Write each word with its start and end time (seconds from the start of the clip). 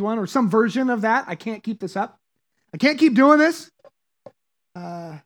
one 0.00 0.18
or 0.18 0.26
some 0.26 0.50
version 0.50 0.90
of 0.90 1.02
that. 1.02 1.24
I 1.28 1.36
can't 1.36 1.62
keep 1.62 1.78
this 1.78 1.96
up. 1.96 2.18
I 2.72 2.78
can't 2.78 2.98
keep 2.98 3.14
doing 3.14 3.38
this. 3.38 3.70
Uh, 4.74 5.18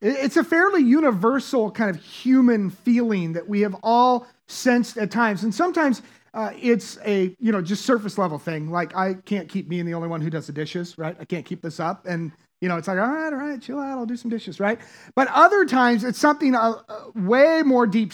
it's 0.00 0.36
a 0.36 0.44
fairly 0.44 0.82
universal 0.82 1.72
kind 1.72 1.90
of 1.90 2.00
human 2.00 2.70
feeling 2.70 3.32
that 3.32 3.48
we 3.48 3.62
have 3.62 3.74
all 3.82 4.28
sensed 4.46 4.96
at 4.96 5.10
times. 5.10 5.42
And 5.42 5.52
sometimes 5.52 6.02
uh, 6.32 6.52
it's 6.60 6.98
a, 7.04 7.34
you 7.40 7.50
know, 7.50 7.60
just 7.60 7.84
surface 7.84 8.18
level 8.18 8.38
thing. 8.38 8.70
Like, 8.70 8.94
I 8.94 9.14
can't 9.14 9.48
keep 9.48 9.68
being 9.68 9.84
the 9.84 9.94
only 9.94 10.06
one 10.06 10.20
who 10.20 10.30
does 10.30 10.46
the 10.46 10.52
dishes, 10.52 10.96
right? 10.96 11.16
I 11.18 11.24
can't 11.24 11.44
keep 11.44 11.60
this 11.60 11.80
up. 11.80 12.06
And, 12.06 12.30
you 12.60 12.68
know, 12.68 12.76
it's 12.76 12.86
like, 12.86 12.98
all 12.98 13.08
right, 13.08 13.32
all 13.32 13.38
right, 13.40 13.60
chill 13.60 13.80
out, 13.80 13.98
I'll 13.98 14.06
do 14.06 14.16
some 14.16 14.30
dishes, 14.30 14.60
right? 14.60 14.78
But 15.16 15.26
other 15.32 15.64
times 15.64 16.04
it's 16.04 16.20
something 16.20 16.54
uh, 16.54 16.74
uh, 16.88 17.00
way 17.16 17.62
more 17.62 17.88
deep. 17.88 18.12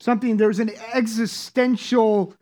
Something, 0.00 0.36
there's 0.36 0.58
an 0.58 0.72
existential 0.92 2.34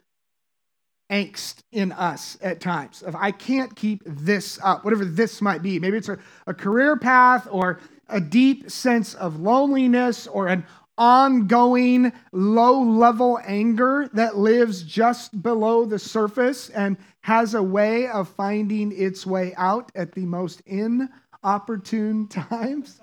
angst 1.12 1.62
in 1.70 1.92
us 1.92 2.38
at 2.40 2.60
times 2.60 3.02
of 3.02 3.14
I 3.14 3.30
can't 3.30 3.76
keep 3.76 4.02
this 4.06 4.58
up, 4.64 4.84
whatever 4.84 5.04
this 5.04 5.42
might 5.42 5.62
be. 5.62 5.78
Maybe 5.78 5.98
it's 5.98 6.08
a, 6.08 6.18
a 6.46 6.54
career 6.54 6.96
path 6.96 7.46
or 7.50 7.78
a 8.08 8.20
deep 8.20 8.70
sense 8.70 9.14
of 9.14 9.38
loneliness 9.38 10.26
or 10.26 10.48
an 10.48 10.64
ongoing 10.96 12.12
low 12.32 12.82
level 12.82 13.38
anger 13.44 14.08
that 14.12 14.36
lives 14.36 14.82
just 14.82 15.42
below 15.42 15.84
the 15.84 15.98
surface 15.98 16.70
and 16.70 16.96
has 17.20 17.54
a 17.54 17.62
way 17.62 18.08
of 18.08 18.28
finding 18.28 18.92
its 18.92 19.26
way 19.26 19.54
out 19.56 19.92
at 19.94 20.12
the 20.12 20.24
most 20.24 20.62
inopportune 20.66 22.26
times. 22.50 23.00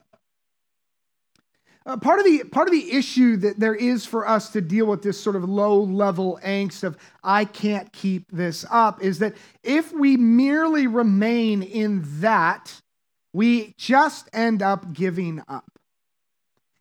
Uh, 1.86 1.98
part 1.98 2.20
of 2.20 2.26
the 2.26 2.44
part 2.44 2.68
of 2.68 2.74
the 2.74 2.92
issue 2.92 3.38
that 3.38 3.60
there 3.60 3.74
is 3.74 4.06
for 4.06 4.28
us 4.28 4.50
to 4.52 4.62
deal 4.62 4.86
with 4.86 5.02
this 5.02 5.20
sort 5.20 5.36
of 5.36 5.44
low 5.44 5.82
level 5.82 6.40
angst 6.44 6.84
of 6.84 6.98
I 7.24 7.46
can't 7.46 7.92
keep 7.94 8.30
this 8.32 8.66
up 8.70 9.02
is 9.02 9.20
that 9.20 9.36
if 9.64 9.92
we 9.94 10.18
merely 10.18 10.88
remain 10.88 11.64
in 11.64 12.04
that, 12.20 12.82
we 13.34 13.74
just 13.78 14.30
end 14.34 14.62
up 14.62 14.94
giving 14.94 15.42
up. 15.48 15.80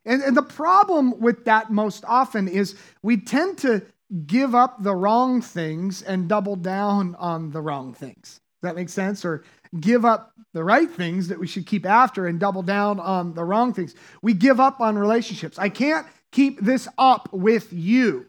And, 0.04 0.22
and 0.22 0.36
the 0.36 0.42
problem 0.42 1.20
with 1.20 1.44
that 1.44 1.70
most 1.70 2.04
often 2.06 2.48
is 2.48 2.74
we 3.02 3.18
tend 3.18 3.58
to 3.58 3.82
give 4.26 4.54
up 4.54 4.82
the 4.82 4.94
wrong 4.94 5.42
things 5.42 6.02
and 6.02 6.28
double 6.28 6.56
down 6.56 7.14
on 7.16 7.50
the 7.50 7.60
wrong 7.60 7.92
things. 7.92 8.40
Does 8.60 8.70
that 8.70 8.76
make 8.76 8.88
sense? 8.88 9.24
Or 9.24 9.44
give 9.78 10.04
up 10.04 10.32
the 10.54 10.64
right 10.64 10.90
things 10.90 11.28
that 11.28 11.38
we 11.38 11.46
should 11.46 11.66
keep 11.66 11.86
after 11.86 12.26
and 12.26 12.40
double 12.40 12.62
down 12.62 13.00
on 13.00 13.34
the 13.34 13.44
wrong 13.44 13.72
things. 13.72 13.94
We 14.22 14.34
give 14.34 14.60
up 14.60 14.80
on 14.80 14.98
relationships. 14.98 15.58
I 15.58 15.68
can't 15.68 16.06
keep 16.32 16.60
this 16.60 16.88
up 16.98 17.28
with 17.32 17.72
you. 17.72 18.26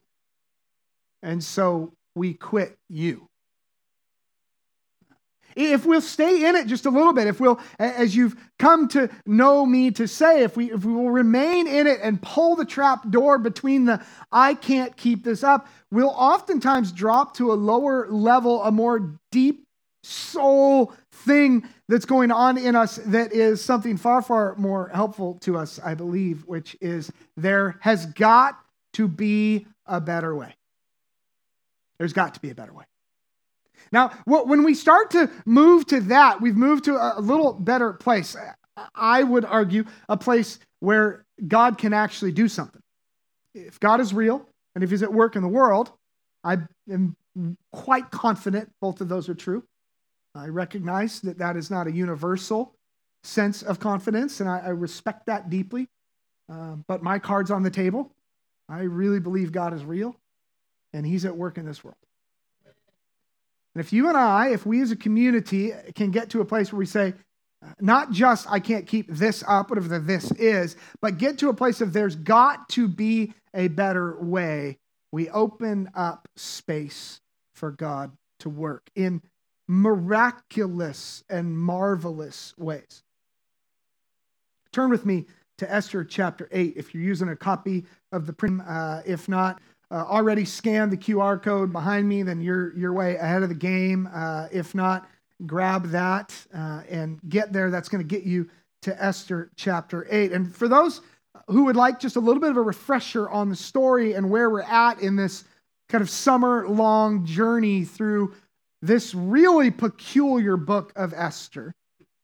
And 1.22 1.44
so 1.44 1.94
we 2.16 2.34
quit 2.34 2.78
you. 2.90 3.28
If 5.56 5.86
we'll 5.86 6.00
stay 6.00 6.48
in 6.48 6.56
it 6.56 6.68
just 6.68 6.86
a 6.86 6.90
little 6.90 7.12
bit, 7.12 7.28
if 7.28 7.40
we'll, 7.40 7.60
as 7.80 8.16
you've 8.16 8.36
come 8.60 8.88
to 8.90 9.10
know 9.26 9.66
me 9.66 9.92
to 9.92 10.08
say, 10.08 10.44
if 10.44 10.56
we, 10.56 10.72
if 10.72 10.86
we 10.86 10.94
will 10.94 11.12
remain 11.12 11.68
in 11.68 11.88
it 11.88 12.00
and 12.02 12.22
pull 12.22 12.56
the 12.56 12.66
trap 12.66 13.10
door 13.10 13.38
between 13.40 13.86
the 13.86 14.02
I 14.32 14.54
can't 14.54 14.96
keep 14.96 15.24
this 15.24 15.44
up, 15.44 15.68
we'll 15.92 16.10
oftentimes 16.10 16.92
drop 16.92 17.36
to 17.38 17.52
a 17.52 17.56
lower 17.56 18.08
level, 18.10 18.64
a 18.64 18.72
more 18.72 19.20
deep 19.32 19.66
soul 20.04 20.94
thing 21.26 21.68
that's 21.88 22.06
going 22.06 22.32
on 22.32 22.58
in 22.58 22.76
us 22.76 22.96
that 23.08 23.34
is 23.34 23.64
something 23.64 23.98
far, 23.98 24.22
far 24.22 24.56
more 24.56 24.90
helpful 24.94 25.36
to 25.42 25.58
us, 25.58 25.80
I 25.84 25.94
believe, 25.96 26.44
which 26.46 26.78
is 26.82 27.12
there 27.36 27.78
has 27.82 28.06
got 28.08 28.60
to 28.94 29.08
be 29.08 29.68
a 29.86 30.00
better 30.00 30.36
way. 30.36 30.56
There's 31.98 32.14
got 32.14 32.36
to 32.36 32.40
be 32.40 32.50
a 32.50 32.56
better 32.56 32.74
way. 32.74 32.86
Now, 33.92 34.10
when 34.26 34.64
we 34.64 34.76
start 34.76 35.12
to 35.12 35.32
move 35.46 35.88
to 35.88 36.00
that, 36.02 36.42
we've 36.42 36.56
moved 36.56 36.86
to 36.86 36.96
a 36.96 37.20
little 37.20 37.54
better 37.54 37.94
place. 37.94 38.36
I 38.94 39.24
would 39.24 39.46
argue 39.46 39.86
a 40.08 40.16
place 40.16 40.60
where 40.80 41.26
God 41.48 41.78
can 41.78 41.94
actually 41.94 42.32
do 42.32 42.48
something. 42.48 42.82
If 43.54 43.80
God 43.80 44.00
is 44.00 44.14
real 44.14 44.46
and 44.76 44.84
if 44.84 44.92
He's 44.92 45.04
at 45.04 45.12
work 45.12 45.36
in 45.36 45.42
the 45.42 45.50
world, 45.50 45.92
I 46.44 46.58
am 46.90 47.16
quite 47.72 48.12
confident 48.12 48.72
both 48.80 49.02
of 49.02 49.10
those 49.10 49.28
are 49.28 49.36
true. 49.36 49.64
I 50.36 50.48
recognize 50.48 51.22
that 51.22 51.40
that 51.40 51.58
is 51.58 51.72
not 51.72 51.88
a 51.88 51.92
universal 51.92 52.76
sense 53.24 53.64
of 53.64 53.80
confidence, 53.80 54.40
and 54.40 54.50
I, 54.50 54.60
I 54.60 54.70
respect 54.70 55.26
that 55.26 55.50
deeply. 55.50 55.88
Uh, 56.52 56.76
but 56.88 57.04
my 57.04 57.20
card's 57.20 57.52
on 57.52 57.64
the 57.64 57.70
table. 57.70 58.12
I 58.68 58.82
really 58.82 59.20
believe 59.20 59.52
God 59.52 59.74
is 59.74 59.84
real, 59.84 60.16
and 60.94 61.06
He's 61.06 61.26
at 61.26 61.36
work 61.36 61.58
in 61.58 61.66
this 61.66 61.84
world. 61.84 61.98
And 63.76 63.84
if 63.84 63.94
you 63.94 64.08
and 64.08 64.18
I, 64.18 64.50
if 64.50 64.66
we 64.66 64.82
as 64.82 64.92
a 64.92 64.96
community 64.96 65.74
can 65.96 66.12
get 66.12 66.32
to 66.32 66.42
a 66.42 66.46
place 66.46 66.72
where 66.72 66.80
we 66.80 66.86
say, 66.86 67.14
not 67.80 68.12
just 68.12 68.50
I 68.50 68.60
can't 68.60 68.88
keep 68.88 69.08
this 69.10 69.44
up, 69.48 69.70
whatever 69.70 69.88
the 69.88 70.00
this 70.00 70.32
is, 70.32 70.76
but 71.02 71.18
get 71.18 71.38
to 71.40 71.50
a 71.50 71.54
place 71.54 71.82
of 71.82 71.94
there's 71.94 72.16
got 72.16 72.70
to 72.70 72.88
be 72.88 73.34
a 73.54 73.68
better 73.68 74.18
way, 74.20 74.78
we 75.12 75.30
open 75.30 75.90
up 75.96 76.28
space 76.36 77.20
for 77.54 77.72
God 77.72 78.12
to 78.40 78.50
work 78.50 78.90
in 78.96 79.22
miraculous 79.70 81.24
and 81.30 81.56
marvelous 81.56 82.56
ways. 82.58 83.04
Turn 84.72 84.90
with 84.90 85.06
me 85.06 85.28
to 85.60 85.72
Esther 85.72 86.04
chapter 86.04 86.50
8 86.52 86.74
if 86.76 86.94
you're 86.94 87.04
using 87.04 87.30
a 87.30 87.36
copy 87.36 87.86
of 88.12 88.26
the 88.26 88.34
print. 88.34 88.62
Uh, 88.68 89.02
if 89.06 89.30
not, 89.30 89.62
uh, 89.92 90.06
already 90.08 90.44
scanned 90.44 90.92
the 90.92 90.98
QR 90.98 91.42
code 91.42 91.72
behind 91.72 92.10
me, 92.10 92.24
then 92.24 92.42
you're, 92.42 92.76
you're 92.76 92.94
way 92.94 93.16
ahead 93.18 93.44
of 93.44 93.50
the 93.50 93.56
game. 93.56 94.10
Uh, 94.12 94.48
if 94.52 94.74
not, 94.74 95.08
grab 95.46 95.90
that 95.90 96.36
uh, 96.52 96.82
and 96.90 97.20
get 97.30 97.54
there. 97.54 97.70
That's 97.70 97.90
going 97.90 98.06
to 98.06 98.08
get 98.08 98.26
you 98.26 98.50
to 98.82 99.04
Esther 99.04 99.52
chapter 99.56 100.08
8. 100.10 100.32
And 100.32 100.54
for 100.54 100.68
those 100.68 101.02
who 101.46 101.66
would 101.66 101.76
like 101.76 102.00
just 102.00 102.16
a 102.16 102.20
little 102.20 102.42
bit 102.42 102.50
of 102.50 102.58
a 102.58 102.62
refresher 102.62 103.30
on 103.30 103.50
the 103.50 103.56
story 103.56 104.14
and 104.14 104.32
where 104.32 104.50
we're 104.50 104.62
at 104.62 105.00
in 105.00 105.16
this 105.16 105.44
kind 105.90 106.02
of 106.02 106.10
summer 106.10 106.68
long 106.68 107.24
journey 107.24 107.86
through 107.86 108.34
this 108.82 109.14
really 109.14 109.72
peculiar 109.72 110.58
book 110.58 110.94
of 110.96 111.14
Esther. 111.14 111.74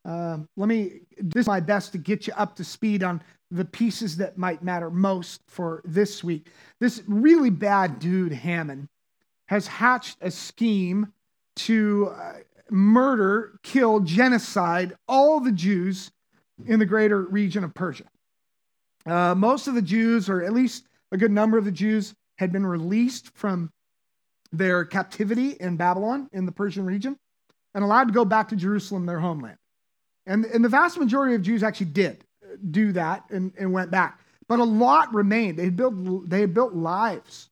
Um, 0.05 0.47
let 0.55 0.67
me 0.67 1.01
do 1.27 1.43
my 1.47 1.59
best 1.59 1.91
to 1.93 1.97
get 1.97 2.27
you 2.27 2.33
up 2.37 2.55
to 2.57 2.63
speed 2.63 3.03
on 3.03 3.21
the 3.51 3.65
pieces 3.65 4.17
that 4.17 4.37
might 4.37 4.63
matter 4.63 4.89
most 4.89 5.41
for 5.47 5.81
this 5.85 6.23
week. 6.23 6.47
This 6.79 7.01
really 7.07 7.49
bad 7.49 7.99
dude, 7.99 8.33
Haman, 8.33 8.87
has 9.47 9.67
hatched 9.67 10.17
a 10.21 10.31
scheme 10.31 11.11
to 11.57 12.13
uh, 12.15 12.33
murder, 12.69 13.59
kill, 13.63 13.99
genocide 13.99 14.95
all 15.07 15.39
the 15.39 15.51
Jews 15.51 16.11
in 16.65 16.79
the 16.79 16.85
greater 16.85 17.21
region 17.21 17.63
of 17.63 17.73
Persia. 17.73 18.05
Uh, 19.05 19.35
most 19.35 19.67
of 19.67 19.75
the 19.75 19.81
Jews, 19.81 20.29
or 20.29 20.43
at 20.43 20.53
least 20.53 20.87
a 21.11 21.17
good 21.17 21.31
number 21.31 21.57
of 21.57 21.65
the 21.65 21.71
Jews, 21.71 22.13
had 22.37 22.51
been 22.51 22.65
released 22.65 23.35
from 23.35 23.71
their 24.57 24.85
captivity 24.85 25.51
in 25.51 25.77
Babylon 25.77 26.29
in 26.33 26.45
the 26.45 26.51
Persian 26.51 26.85
region 26.85 27.17
and 27.73 27.83
allowed 27.83 28.05
to 28.05 28.13
go 28.13 28.25
back 28.25 28.49
to 28.49 28.55
Jerusalem, 28.55 29.05
their 29.05 29.19
homeland. 29.19 29.57
And, 30.25 30.45
and 30.45 30.63
the 30.63 30.69
vast 30.69 30.97
majority 30.97 31.35
of 31.35 31.41
Jews 31.41 31.61
actually 31.63 31.87
did 31.87 32.23
do 32.71 32.91
that 32.93 33.25
and, 33.29 33.53
and 33.59 33.71
went 33.71 33.91
back. 33.91 34.19
But 34.47 34.59
a 34.59 34.63
lot 34.63 35.13
remained. 35.13 35.57
They 35.59 35.65
had 35.65 35.75
built, 35.75 36.29
they 36.29 36.41
had 36.41 36.53
built 36.53 36.73
lives 36.73 37.49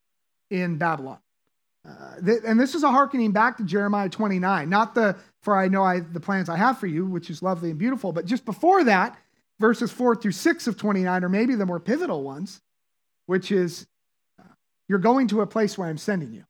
in 0.49 0.77
Babylon. 0.77 1.19
Uh, 1.87 2.21
th- 2.23 2.41
and 2.45 2.59
this 2.59 2.75
is 2.75 2.83
a 2.83 2.89
hearkening 2.89 3.31
back 3.31 3.57
to 3.57 3.63
Jeremiah 3.63 4.09
29, 4.09 4.69
not 4.69 4.95
the 4.95 5.17
for 5.41 5.57
I 5.57 5.67
know 5.67 5.83
I, 5.83 5.99
the 5.99 6.21
plans 6.21 6.47
I 6.47 6.55
have 6.55 6.77
for 6.79 6.87
you, 6.87 7.05
which 7.05 7.29
is 7.29 7.43
lovely 7.43 7.69
and 7.69 7.77
beautiful, 7.77 8.13
but 8.13 8.25
just 8.25 8.45
before 8.45 8.85
that, 8.85 9.17
verses 9.59 9.91
4 9.91 10.15
through 10.15 10.31
6 10.31 10.67
of 10.67 10.77
29 10.77 11.23
are 11.23 11.29
maybe 11.29 11.55
the 11.55 11.65
more 11.65 11.81
pivotal 11.81 12.23
ones, 12.23 12.61
which 13.25 13.51
is 13.51 13.85
you're 14.87 14.99
going 14.99 15.27
to 15.27 15.41
a 15.41 15.47
place 15.47 15.77
where 15.77 15.89
I'm 15.89 15.97
sending 15.97 16.31
you 16.31 16.45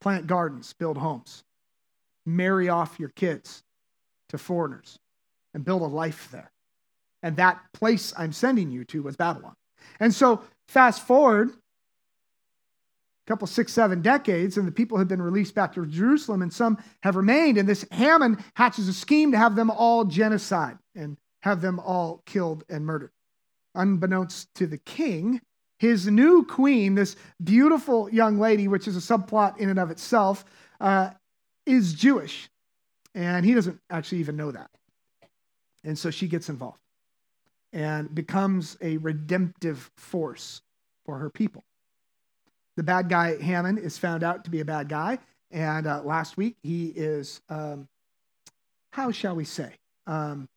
plant 0.00 0.26
gardens, 0.26 0.72
build 0.72 0.98
homes, 0.98 1.44
marry 2.24 2.68
off 2.68 2.98
your 2.98 3.08
kids 3.10 3.62
to 4.28 4.38
foreigners, 4.38 4.98
and 5.54 5.64
build 5.64 5.82
a 5.82 5.86
life 5.86 6.28
there. 6.30 6.50
And 7.22 7.36
that 7.36 7.60
place 7.72 8.12
I'm 8.16 8.32
sending 8.32 8.70
you 8.70 8.84
to 8.86 9.02
was 9.02 9.16
Babylon. 9.16 9.54
And 10.00 10.14
so, 10.14 10.42
fast 10.68 11.06
forward 11.06 11.50
a 13.26 13.28
couple, 13.28 13.48
six, 13.48 13.72
seven 13.72 14.02
decades, 14.02 14.56
and 14.56 14.68
the 14.68 14.72
people 14.72 14.98
have 14.98 15.08
been 15.08 15.20
released 15.20 15.54
back 15.54 15.74
to 15.74 15.84
Jerusalem, 15.84 16.42
and 16.42 16.52
some 16.52 16.78
have 17.02 17.16
remained. 17.16 17.58
And 17.58 17.68
this 17.68 17.84
Haman 17.90 18.42
hatches 18.54 18.86
a 18.88 18.92
scheme 18.92 19.32
to 19.32 19.38
have 19.38 19.56
them 19.56 19.70
all 19.70 20.04
genocide 20.04 20.78
and 20.94 21.16
have 21.40 21.60
them 21.60 21.80
all 21.80 22.22
killed 22.24 22.62
and 22.68 22.86
murdered. 22.86 23.10
Unbeknownst 23.74 24.54
to 24.54 24.66
the 24.66 24.78
king, 24.78 25.40
his 25.78 26.06
new 26.06 26.44
queen, 26.44 26.94
this 26.94 27.16
beautiful 27.42 28.08
young 28.10 28.38
lady, 28.38 28.68
which 28.68 28.88
is 28.88 28.96
a 28.96 29.00
subplot 29.00 29.58
in 29.58 29.68
and 29.68 29.78
of 29.78 29.90
itself, 29.90 30.44
uh, 30.80 31.10
is 31.66 31.92
Jewish. 31.92 32.48
And 33.14 33.44
he 33.44 33.54
doesn't 33.54 33.80
actually 33.90 34.18
even 34.18 34.36
know 34.36 34.50
that. 34.50 34.70
And 35.84 35.98
so 35.98 36.10
she 36.10 36.28
gets 36.28 36.48
involved 36.48 36.80
and 37.72 38.14
becomes 38.14 38.76
a 38.80 38.96
redemptive 38.98 39.90
force 39.96 40.62
for 41.04 41.18
her 41.18 41.30
people. 41.30 41.64
The 42.76 42.82
bad 42.82 43.08
guy, 43.08 43.40
Haman, 43.40 43.78
is 43.78 43.96
found 43.96 44.22
out 44.22 44.44
to 44.44 44.50
be 44.50 44.60
a 44.60 44.64
bad 44.64 44.88
guy, 44.88 45.18
And 45.50 45.86
uh, 45.86 46.02
last 46.02 46.36
week, 46.36 46.56
he 46.62 46.88
is, 46.88 47.40
um, 47.48 47.88
how 48.90 49.10
shall 49.12 49.34
we 49.34 49.44
say, 49.44 49.72
um, 50.06 50.48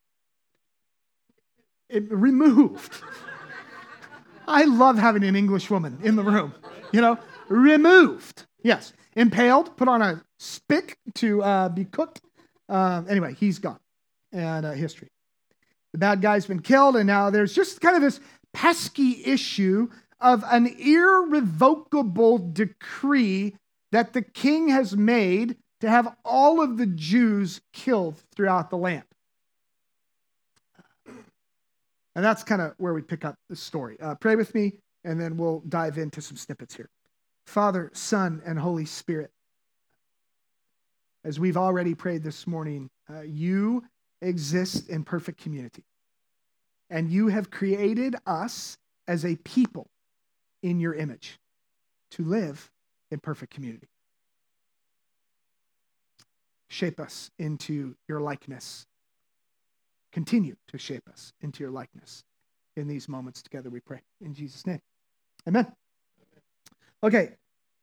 removed. 1.89 3.01
I 4.49 4.63
love 4.63 4.97
having 4.97 5.23
an 5.23 5.35
English 5.35 5.69
woman 5.69 5.99
in 6.03 6.15
the 6.15 6.23
room, 6.23 6.55
you 6.91 7.01
know, 7.01 7.19
removed. 7.49 8.47
Yes, 8.63 8.93
impaled, 9.15 9.77
put 9.77 9.87
on 9.87 10.01
a 10.01 10.23
spick 10.39 10.97
to 11.15 11.43
uh, 11.43 11.69
be 11.69 11.85
cooked. 11.85 12.21
Uh, 12.67 13.03
anyway, 13.07 13.35
he's 13.35 13.59
gone. 13.59 13.79
And 14.31 14.65
uh, 14.65 14.71
history. 14.71 15.09
The 15.93 15.99
bad 15.99 16.21
guy's 16.21 16.47
been 16.47 16.61
killed, 16.61 16.95
and 16.95 17.05
now 17.05 17.29
there's 17.29 17.53
just 17.53 17.79
kind 17.79 17.95
of 17.95 18.01
this 18.01 18.19
pesky 18.51 19.23
issue 19.23 19.89
of 20.19 20.43
an 20.49 20.65
irrevocable 20.65 22.37
decree 22.37 23.55
that 23.91 24.13
the 24.13 24.21
king 24.21 24.69
has 24.69 24.97
made 24.97 25.57
to 25.81 25.89
have 25.89 26.15
all 26.25 26.61
of 26.61 26.77
the 26.77 26.87
Jews 26.87 27.61
killed 27.71 28.21
throughout 28.35 28.69
the 28.69 28.77
land. 28.77 29.03
And 32.19 32.25
that's 32.25 32.43
kind 32.43 32.61
of 32.61 32.73
where 32.79 32.93
we 32.93 33.01
pick 33.01 33.23
up 33.23 33.35
the 33.49 33.55
story. 33.55 33.95
Uh, 34.01 34.13
pray 34.13 34.35
with 34.35 34.53
me, 34.53 34.73
and 35.05 35.17
then 35.17 35.37
we'll 35.37 35.61
dive 35.69 35.97
into 35.97 36.19
some 36.19 36.35
snippets 36.35 36.75
here. 36.75 36.89
Father, 37.45 37.91
Son, 37.93 38.41
and 38.45 38.59
Holy 38.59 38.83
Spirit, 38.83 39.31
as 41.23 41.39
we've 41.39 41.55
already 41.55 41.95
prayed 41.95 42.21
this 42.21 42.45
morning, 42.45 42.89
uh, 43.09 43.21
you 43.21 43.85
exist 44.21 44.89
in 44.89 45.05
perfect 45.05 45.41
community. 45.41 45.85
And 46.89 47.09
you 47.09 47.29
have 47.29 47.51
created 47.51 48.17
us 48.27 48.77
as 49.07 49.23
a 49.23 49.37
people 49.37 49.87
in 50.61 50.81
your 50.81 50.95
image 50.95 51.39
to 52.11 52.25
live 52.25 52.69
in 53.11 53.19
perfect 53.19 53.53
community. 53.53 53.87
Shape 56.67 56.99
us 56.99 57.31
into 57.39 57.95
your 58.09 58.19
likeness. 58.19 58.85
Continue 60.11 60.55
to 60.67 60.77
shape 60.77 61.07
us 61.09 61.33
into 61.41 61.63
your 61.63 61.71
likeness 61.71 62.23
in 62.75 62.87
these 62.87 63.07
moments 63.07 63.41
together, 63.41 63.69
we 63.69 63.79
pray. 63.79 64.01
In 64.21 64.33
Jesus' 64.33 64.65
name. 64.65 64.81
Amen. 65.47 65.71
Okay, 67.03 67.31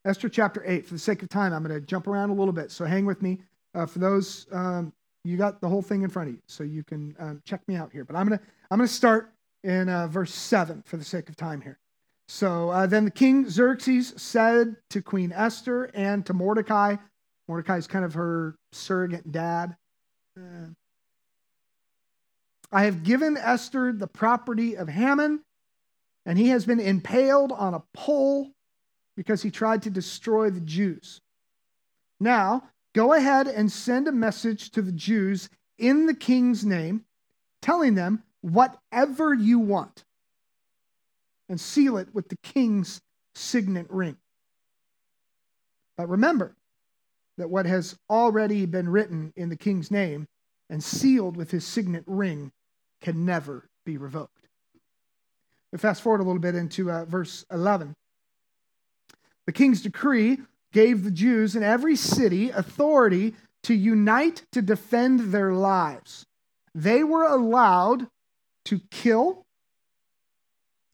Esther 0.04 0.28
chapter 0.28 0.62
8. 0.66 0.86
For 0.86 0.94
the 0.94 0.98
sake 0.98 1.22
of 1.22 1.28
time, 1.28 1.52
I'm 1.52 1.62
going 1.62 1.78
to 1.78 1.86
jump 1.86 2.06
around 2.06 2.30
a 2.30 2.34
little 2.34 2.52
bit, 2.52 2.70
so 2.70 2.84
hang 2.84 3.06
with 3.06 3.22
me. 3.22 3.38
Uh, 3.74 3.86
for 3.86 3.98
those, 3.98 4.46
um, 4.52 4.92
you 5.24 5.36
got 5.36 5.60
the 5.60 5.68
whole 5.68 5.82
thing 5.82 6.02
in 6.02 6.10
front 6.10 6.28
of 6.28 6.34
you, 6.34 6.40
so 6.46 6.64
you 6.64 6.82
can 6.82 7.14
um, 7.18 7.42
check 7.44 7.66
me 7.68 7.76
out 7.76 7.92
here. 7.92 8.04
But 8.04 8.16
I'm 8.16 8.26
going 8.26 8.38
to 8.38 8.44
I'm 8.70 8.78
going 8.78 8.88
to 8.88 8.94
start 8.94 9.32
in 9.64 9.88
uh, 9.88 10.08
verse 10.08 10.34
7 10.34 10.82
for 10.86 10.96
the 10.96 11.04
sake 11.04 11.28
of 11.28 11.36
time 11.36 11.60
here. 11.60 11.78
So 12.28 12.70
uh, 12.70 12.86
then 12.86 13.04
the 13.04 13.10
king 13.10 13.48
Xerxes 13.48 14.14
said 14.16 14.76
to 14.90 15.00
Queen 15.00 15.32
Esther 15.32 15.84
and 15.94 16.26
to 16.26 16.34
Mordecai, 16.34 16.96
Mordecai 17.48 17.76
is 17.76 17.86
kind 17.86 18.04
of 18.04 18.14
her 18.14 18.56
surrogate 18.72 19.30
dad. 19.30 19.76
Uh, 20.36 20.68
I 22.72 22.84
have 22.84 23.04
given 23.04 23.36
Esther 23.36 23.92
the 23.92 24.06
property 24.06 24.76
of 24.76 24.88
Haman, 24.88 25.40
and 26.24 26.38
he 26.38 26.48
has 26.48 26.66
been 26.66 26.80
impaled 26.80 27.52
on 27.52 27.74
a 27.74 27.82
pole 27.94 28.50
because 29.16 29.42
he 29.42 29.50
tried 29.50 29.82
to 29.82 29.90
destroy 29.90 30.50
the 30.50 30.60
Jews. 30.60 31.20
Now, 32.18 32.64
go 32.94 33.12
ahead 33.12 33.46
and 33.46 33.70
send 33.70 34.08
a 34.08 34.12
message 34.12 34.70
to 34.72 34.82
the 34.82 34.92
Jews 34.92 35.48
in 35.78 36.06
the 36.06 36.14
king's 36.14 36.64
name, 36.64 37.04
telling 37.62 37.94
them 37.94 38.22
whatever 38.40 39.34
you 39.34 39.58
want 39.58 40.04
and 41.48 41.60
seal 41.60 41.96
it 41.96 42.14
with 42.14 42.28
the 42.28 42.36
king's 42.42 43.00
signet 43.34 43.86
ring. 43.90 44.16
But 45.96 46.08
remember 46.08 46.56
that 47.38 47.50
what 47.50 47.66
has 47.66 47.96
already 48.10 48.66
been 48.66 48.88
written 48.88 49.32
in 49.36 49.48
the 49.48 49.56
king's 49.56 49.90
name 49.90 50.26
and 50.68 50.82
sealed 50.82 51.36
with 51.36 51.50
his 51.50 51.64
signet 51.64 52.04
ring 52.06 52.52
can 53.00 53.24
never 53.24 53.68
be 53.84 53.96
revoked. 53.96 54.32
We 55.72 55.78
fast 55.78 56.02
forward 56.02 56.20
a 56.20 56.24
little 56.24 56.40
bit 56.40 56.54
into 56.54 56.90
uh, 56.90 57.04
verse 57.04 57.44
11. 57.50 57.94
The 59.46 59.52
king's 59.52 59.82
decree 59.82 60.38
gave 60.72 61.04
the 61.04 61.10
Jews 61.10 61.56
in 61.56 61.62
every 61.62 61.96
city 61.96 62.50
authority 62.50 63.34
to 63.64 63.74
unite 63.74 64.44
to 64.52 64.62
defend 64.62 65.32
their 65.32 65.52
lives. 65.52 66.26
They 66.74 67.02
were 67.02 67.24
allowed 67.24 68.06
to 68.66 68.80
kill, 68.90 69.46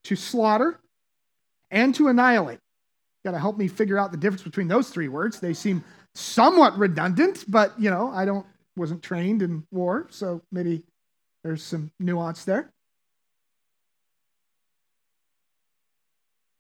to 0.05 0.17
slaughter, 0.17 0.79
and 1.71 1.95
to 1.95 2.09
annihilate. 2.09 2.61
Got 3.25 3.33
to 3.33 3.39
help 3.39 3.57
me 3.57 3.69
figure 3.69 3.99
out 3.99 4.11
the 4.11 4.19
difference 4.19 4.43
between 4.43 4.69
those 4.69 4.91
three 4.91 5.09
words. 5.09 5.41
They 5.41 5.55
seem 5.55 5.85
somewhat 6.15 6.77
redundant, 6.79 7.45
but 7.49 7.79
you 7.79 7.91
know, 7.91 8.11
I 8.11 8.25
don't 8.25 8.47
wasn't 8.77 9.03
trained 9.03 9.43
in 9.43 9.65
war, 9.71 10.07
so 10.11 10.41
maybe 10.51 10.83
there's 11.43 11.63
some 11.63 11.91
nuance 11.99 12.45
there. 12.45 12.73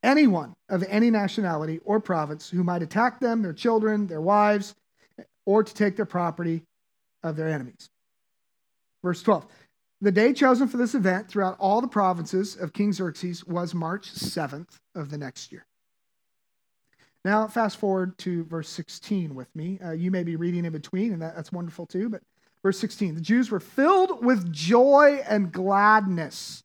Anyone 0.02 0.54
of 0.68 0.82
any 0.88 1.10
nationality 1.10 1.80
or 1.84 2.00
province 2.00 2.50
who 2.50 2.64
might 2.64 2.82
attack 2.82 3.20
them, 3.20 3.42
their 3.42 3.52
children, 3.52 4.08
their 4.08 4.20
wives, 4.20 4.74
or 5.46 5.62
to 5.62 5.74
take 5.74 5.96
their 5.96 6.06
property 6.06 6.62
of 7.22 7.36
their 7.36 7.48
enemies. 7.48 7.88
Verse 9.02 9.22
12 9.22 9.46
the 10.02 10.10
day 10.10 10.32
chosen 10.32 10.66
for 10.66 10.78
this 10.78 10.96
event 10.96 11.28
throughout 11.28 11.56
all 11.60 11.80
the 11.80 11.86
provinces 11.86 12.56
of 12.56 12.72
King 12.72 12.92
Xerxes 12.92 13.46
was 13.46 13.72
March 13.72 14.12
7th 14.12 14.80
of 14.96 15.10
the 15.10 15.16
next 15.16 15.52
year. 15.52 15.64
Now, 17.24 17.46
fast 17.46 17.76
forward 17.76 18.18
to 18.18 18.42
verse 18.46 18.68
16 18.68 19.32
with 19.32 19.54
me. 19.54 19.78
Uh, 19.78 19.92
you 19.92 20.10
may 20.10 20.24
be 20.24 20.34
reading 20.34 20.64
in 20.64 20.72
between, 20.72 21.12
and 21.12 21.22
that, 21.22 21.36
that's 21.36 21.52
wonderful 21.52 21.86
too. 21.86 22.08
But 22.08 22.22
verse 22.62 22.78
16 22.78 23.14
the 23.14 23.20
Jews 23.20 23.50
were 23.50 23.60
filled 23.60 24.24
with 24.24 24.52
joy 24.52 25.22
and 25.28 25.52
gladness 25.52 26.62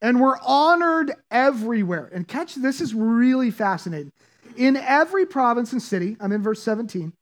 and 0.00 0.20
were 0.20 0.38
honored 0.42 1.12
everywhere. 1.30 2.08
And 2.12 2.28
catch 2.28 2.54
this 2.54 2.80
is 2.80 2.94
really 2.94 3.50
fascinating. 3.50 4.12
In 4.56 4.76
every 4.76 5.26
province 5.26 5.72
and 5.72 5.82
city, 5.82 6.16
I'm 6.20 6.32
in 6.32 6.42
verse 6.42 6.62
17, 6.62 7.12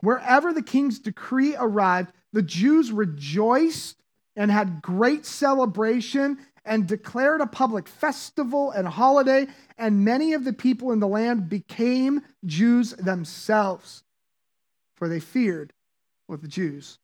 wherever 0.00 0.52
the 0.52 0.62
king's 0.62 0.98
decree 0.98 1.54
arrived, 1.56 2.12
the 2.32 2.42
Jews 2.42 2.90
rejoiced 2.90 3.96
and 4.34 4.50
had 4.50 4.82
great 4.82 5.26
celebration 5.26 6.38
and 6.64 6.86
declared 6.86 7.40
a 7.40 7.46
public 7.46 7.88
festival 7.88 8.70
and 8.70 8.86
holiday, 8.86 9.48
and 9.76 10.04
many 10.04 10.32
of 10.32 10.44
the 10.44 10.52
people 10.52 10.92
in 10.92 11.00
the 11.00 11.08
land 11.08 11.48
became 11.48 12.22
Jews 12.46 12.92
themselves, 12.92 14.04
for 14.94 15.08
they 15.08 15.20
feared 15.20 15.72
what 16.32 16.42
the 16.42 16.48
Jews 16.48 16.98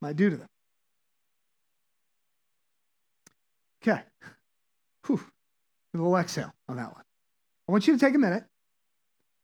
might 0.00 0.16
do 0.16 0.30
to 0.30 0.36
them. 0.36 0.48
Okay. 3.82 4.00
Whew. 5.06 5.20
A 5.92 5.98
little 5.98 6.16
exhale 6.16 6.52
on 6.68 6.76
that 6.76 6.94
one. 6.94 7.02
I 7.68 7.72
want 7.72 7.86
you 7.86 7.94
to 7.94 7.98
take 7.98 8.14
a 8.14 8.18
minute, 8.18 8.44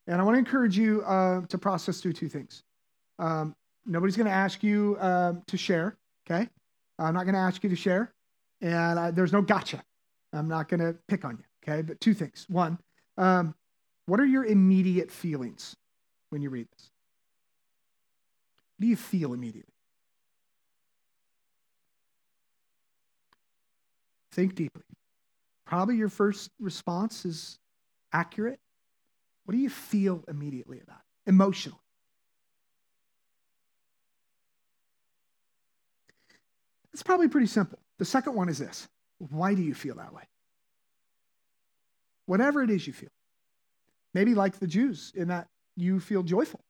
and 0.07 0.21
I 0.21 0.25
want 0.25 0.37
to 0.37 0.39
encourage 0.39 0.79
you 0.79 1.03
uh, 1.03 1.45
to 1.47 1.59
process 1.59 2.01
through 2.01 2.13
two 2.13 2.29
things. 2.29 2.63
Um, 3.19 3.55
nobody's 3.85 4.17
going 4.17 4.27
to 4.27 4.33
ask 4.33 4.63
you 4.63 4.97
uh, 5.01 5.35
to 5.47 5.57
share, 5.57 5.97
okay? 6.29 6.49
I'm 6.99 7.15
not 7.15 7.25
going 7.25 7.35
to 7.35 7.41
ask 7.41 7.63
you 7.65 7.71
to 7.71 7.77
share, 7.77 8.13
and 8.61 8.99
I, 8.99 9.11
there's 9.11 9.33
no 9.33 9.43
gotcha. 9.43 9.83
I'm 10.33 10.49
not 10.49 10.69
going 10.69 10.81
to 10.81 10.97
pick 11.09 11.25
on 11.25 11.39
you, 11.39 11.45
okay? 11.65 11.83
But 11.83 12.01
two 12.01 12.15
things. 12.15 12.47
One, 12.49 12.79
um, 13.17 13.55
what 14.07 14.21
are 14.21 14.27
your 14.27 14.45
immediate 14.45 15.11
feelings 15.11 15.75
when 16.31 16.43
you 16.43 16.51
read 16.51 16.69
this? 16.73 16.91
Do 18.79 18.87
you 18.87 18.97
feel 18.97 19.33
immediately? 19.33 19.73
Think 24.33 24.55
deeply. 24.55 24.83
Probably 25.65 25.97
your 25.97 26.11
first 26.11 26.51
response 26.61 27.25
is 27.25 27.59
accurate. 28.13 28.61
What 29.45 29.53
do 29.53 29.59
you 29.59 29.71
feel 29.71 30.25
immediately 30.29 30.81
about 30.81 30.99
it? 30.99 31.31
Emotionally. 31.31 31.79
It's 36.93 37.03
probably 37.03 37.29
pretty 37.29 37.47
simple. 37.47 37.79
The 37.99 38.05
second 38.05 38.35
one 38.35 38.49
is 38.49 38.59
this 38.59 38.89
why 39.31 39.55
do 39.55 39.63
you 39.63 39.75
feel 39.75 39.95
that 39.97 40.13
way? 40.13 40.23
Whatever 42.27 42.63
it 42.63 42.71
is 42.71 42.87
you 42.87 42.93
feel. 42.93 43.09
Maybe 44.13 44.35
like 44.35 44.59
the 44.59 44.67
Jews, 44.67 45.13
in 45.15 45.29
that 45.29 45.47
you 45.77 46.01
feel 46.01 46.23
joyful 46.23 46.61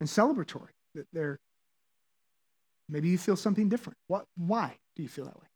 and 0.00 0.08
celebratory, 0.08 0.70
that 0.98 1.06
they're 1.12 1.38
maybe 2.88 3.08
you 3.08 3.18
feel 3.18 3.36
something 3.36 3.68
different. 3.68 3.96
What 4.08 4.26
why 4.36 4.76
do 4.96 5.02
you 5.02 5.08
feel 5.08 5.26
that 5.26 5.36
way? 5.36 5.46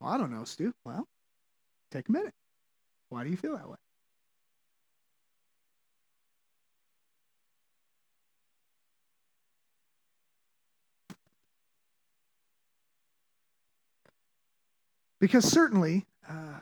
Well, 0.00 0.12
I 0.12 0.18
don't 0.18 0.30
know, 0.32 0.44
Stu. 0.44 0.72
Well, 0.84 1.06
take 1.90 2.08
a 2.08 2.12
minute. 2.12 2.34
Why 3.08 3.24
do 3.24 3.30
you 3.30 3.36
feel 3.36 3.56
that 3.56 3.68
way? 3.68 3.76
Because 15.20 15.44
certainly, 15.44 16.04
uh, 16.28 16.60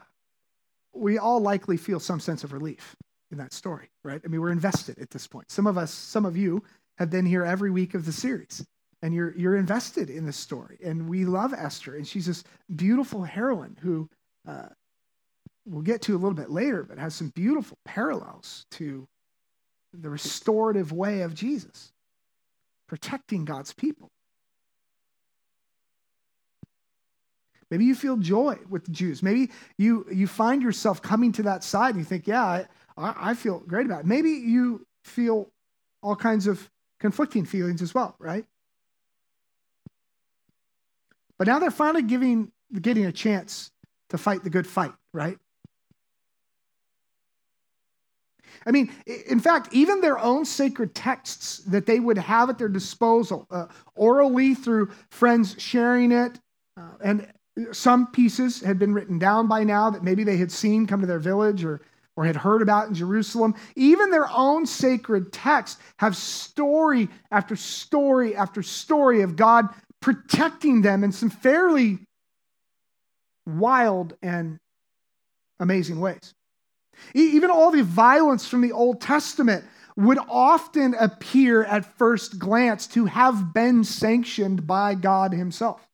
we 0.93 1.17
all 1.17 1.41
likely 1.41 1.79
feel 1.79 1.99
some 1.99 2.21
sense 2.21 2.45
of 2.45 2.53
relief 2.53 2.95
in 3.31 3.39
that 3.39 3.53
story, 3.53 3.89
right? 4.05 4.21
I 4.25 4.29
mean, 4.29 4.41
we're 4.41 4.51
invested 4.51 4.99
at 4.99 5.11
this 5.11 5.27
point. 5.27 5.51
Some 5.51 5.67
of 5.67 5.79
us, 5.79 5.93
some 5.93 6.27
of 6.27 6.37
you 6.37 6.63
have 6.99 7.11
been 7.11 7.27
here 7.27 7.45
every 7.45 7.71
week 7.71 7.95
of 7.95 8.05
the 8.05 8.13
series 8.13 8.65
and 9.03 9.15
you're, 9.15 9.35
you're 9.37 9.57
invested 9.57 10.11
in 10.11 10.27
this 10.27 10.37
story. 10.37 10.79
And 10.85 11.09
we 11.09 11.25
love 11.25 11.55
Esther, 11.55 11.97
and 11.97 12.07
she's 12.07 12.27
this 12.27 12.45
beautiful 12.75 13.23
heroine 13.23 13.77
who 13.81 14.09
uh, 14.47 14.69
we'll 15.65 15.83
get 15.83 16.03
to 16.03 16.15
a 16.15 16.19
little 16.19 16.35
bit 16.35 16.51
later, 16.51 16.83
but 16.83 16.99
has 16.99 17.15
some 17.15 17.29
beautiful 17.35 17.79
parallels 17.85 18.67
to 18.73 19.07
the 19.93 20.11
restorative 20.11 20.93
way 20.93 21.23
of 21.23 21.35
Jesus, 21.35 21.93
protecting 22.87 23.45
God's 23.45 23.73
people. 23.73 24.11
Maybe 27.71 27.85
you 27.85 27.95
feel 27.95 28.17
joy 28.17 28.59
with 28.69 28.85
the 28.85 28.91
Jews. 28.91 29.23
Maybe 29.23 29.53
you, 29.79 30.05
you 30.13 30.27
find 30.27 30.61
yourself 30.61 31.01
coming 31.01 31.31
to 31.33 31.45
that 31.45 31.63
side 31.63 31.95
and 31.95 31.99
you 31.99 32.05
think, 32.05 32.27
yeah, 32.27 32.65
I, 32.97 33.15
I 33.31 33.35
feel 33.35 33.61
great 33.61 33.87
about 33.87 34.01
it. 34.01 34.07
Maybe 34.07 34.31
you 34.31 34.87
feel 35.05 35.51
all 36.03 36.17
kinds 36.17 36.47
of 36.47 36.71
conflicting 36.99 37.45
feelings 37.45 37.83
as 37.83 37.95
well, 37.95 38.15
right? 38.19 38.45
But 41.39 41.47
now 41.47 41.59
they're 41.59 41.71
finally 41.71 42.03
giving, 42.03 42.53
getting 42.81 43.07
a 43.07 43.13
chance 43.13 43.71
to 44.11 44.19
fight 44.19 44.45
the 44.45 44.51
good 44.51 44.67
fight, 44.67 44.93
right? 45.13 45.39
I 48.67 48.73
mean, 48.73 48.93
in 49.07 49.41
fact, 49.41 49.69
even 49.73 50.01
their 50.01 50.19
own 50.19 50.45
sacred 50.45 50.95
texts 50.95 51.59
that 51.69 51.87
they 51.87 51.99
would 51.99 52.19
have 52.19 52.51
at 52.51 52.59
their 52.59 52.69
disposal, 52.69 53.47
uh, 53.51 53.67
orally 53.95 54.55
through 54.55 54.91
friends 55.09 55.57
sharing 55.59 56.13
it, 56.13 56.39
uh, 56.77 56.91
and 57.03 57.27
some 57.73 58.09
pieces 58.09 58.61
had 58.61 58.79
been 58.79 58.93
written 58.93 59.19
down 59.19 59.49
by 59.49 59.65
now 59.65 59.91
that 59.91 60.05
maybe 60.05 60.25
they 60.25 60.37
had 60.37 60.53
seen 60.53 60.87
come 60.87 61.01
to 61.01 61.07
their 61.07 61.19
village 61.19 61.65
or, 61.65 61.81
or 62.21 62.27
had 62.27 62.37
heard 62.37 62.61
about 62.61 62.87
in 62.87 62.93
Jerusalem. 62.93 63.55
Even 63.77 64.11
their 64.11 64.29
own 64.31 64.67
sacred 64.67 65.33
texts 65.33 65.81
have 65.97 66.15
story 66.15 67.09
after 67.31 67.57
story 67.57 68.37
after 68.37 68.63
story 68.63 69.23
of 69.23 69.37
God 69.37 69.71
protecting 70.01 70.83
them 70.83 71.03
in 71.03 71.13
some 71.13 71.31
fairly 71.31 71.99
wild 73.47 74.13
and 74.23 74.59
amazing 75.61 75.99
ways. 75.99 76.35
Even 77.15 77.51
all 77.51 77.71
the 77.71 77.85
violence 77.85 78.47
from 78.47 78.61
the 78.61 78.73
Old 78.73 79.01
Testament 79.01 79.65
would 79.97 80.19
often 80.29 80.95
appear 81.01 81.65
at 81.65 81.97
first 81.97 82.39
glance 82.39 82.87
to 82.89 83.07
have 83.07 83.55
been 83.55 83.83
sanctioned 83.83 84.67
by 84.67 84.95
God 84.95 85.33
Himself. 85.33 85.90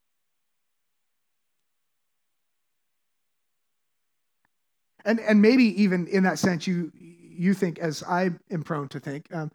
And, 5.06 5.20
and 5.20 5.40
maybe 5.40 5.80
even 5.82 6.06
in 6.08 6.24
that 6.24 6.38
sense, 6.38 6.66
you, 6.66 6.92
you 6.94 7.54
think, 7.54 7.78
as 7.78 8.02
I 8.02 8.30
am 8.50 8.62
prone 8.62 8.88
to 8.88 9.00
think, 9.00 9.34
um, 9.34 9.50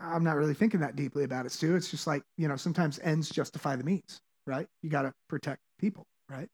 I'm 0.00 0.22
not 0.22 0.36
really 0.36 0.54
thinking 0.54 0.80
that 0.80 0.96
deeply 0.96 1.24
about 1.24 1.46
it, 1.46 1.52
Stu. 1.52 1.74
It's 1.74 1.90
just 1.90 2.06
like, 2.06 2.22
you 2.38 2.46
know, 2.46 2.56
sometimes 2.56 3.00
ends 3.02 3.28
justify 3.28 3.76
the 3.76 3.84
means, 3.84 4.20
right? 4.46 4.68
You 4.82 4.90
got 4.90 5.02
to 5.02 5.12
protect 5.28 5.60
people, 5.78 6.06
right? 6.28 6.48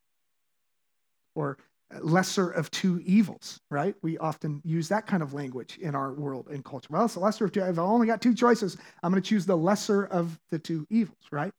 Or 1.34 1.58
lesser 2.00 2.50
of 2.50 2.70
two 2.70 3.00
evils, 3.04 3.60
right? 3.70 3.94
We 4.02 4.18
often 4.18 4.60
use 4.64 4.88
that 4.88 5.06
kind 5.06 5.22
of 5.22 5.34
language 5.34 5.78
in 5.78 5.94
our 5.94 6.12
world 6.12 6.48
and 6.48 6.64
culture. 6.64 6.88
Well, 6.90 7.04
it's 7.04 7.14
the 7.14 7.20
lesser 7.20 7.44
of 7.44 7.52
two. 7.52 7.62
I've 7.62 7.78
only 7.78 8.06
got 8.06 8.20
two 8.20 8.34
choices. 8.34 8.76
I'm 9.02 9.12
going 9.12 9.22
to 9.22 9.28
choose 9.28 9.46
the 9.46 9.56
lesser 9.56 10.04
of 10.06 10.38
the 10.50 10.58
two 10.58 10.86
evils, 10.90 11.26
right? 11.30 11.52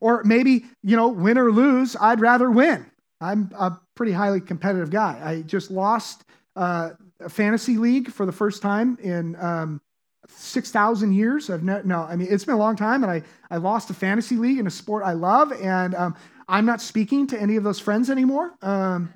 Or 0.00 0.24
maybe, 0.24 0.64
you 0.82 0.96
know, 0.96 1.08
win 1.08 1.36
or 1.36 1.52
lose, 1.52 1.96
I'd 2.00 2.20
rather 2.20 2.50
win. 2.50 2.90
I'm 3.20 3.50
a 3.58 3.78
pretty 3.94 4.12
highly 4.12 4.40
competitive 4.40 4.90
guy. 4.90 5.20
I 5.22 5.42
just 5.42 5.70
lost 5.70 6.24
uh, 6.54 6.90
a 7.20 7.28
fantasy 7.28 7.76
league 7.76 8.10
for 8.10 8.26
the 8.26 8.32
first 8.32 8.62
time 8.62 8.98
in 9.02 9.36
um, 9.36 9.80
6,000 10.28 11.12
years. 11.12 11.48
I've 11.50 11.62
no, 11.62 11.80
no, 11.84 12.02
I 12.02 12.16
mean, 12.16 12.28
it's 12.30 12.44
been 12.44 12.54
a 12.54 12.58
long 12.58 12.76
time, 12.76 13.02
and 13.02 13.10
I, 13.10 13.22
I 13.50 13.56
lost 13.56 13.90
a 13.90 13.94
fantasy 13.94 14.36
league 14.36 14.58
in 14.58 14.66
a 14.66 14.70
sport 14.70 15.02
I 15.04 15.12
love, 15.12 15.52
and 15.52 15.94
um, 15.94 16.16
I'm 16.48 16.66
not 16.66 16.80
speaking 16.80 17.26
to 17.28 17.40
any 17.40 17.56
of 17.56 17.64
those 17.64 17.78
friends 17.78 18.10
anymore. 18.10 18.54
Um, 18.62 19.12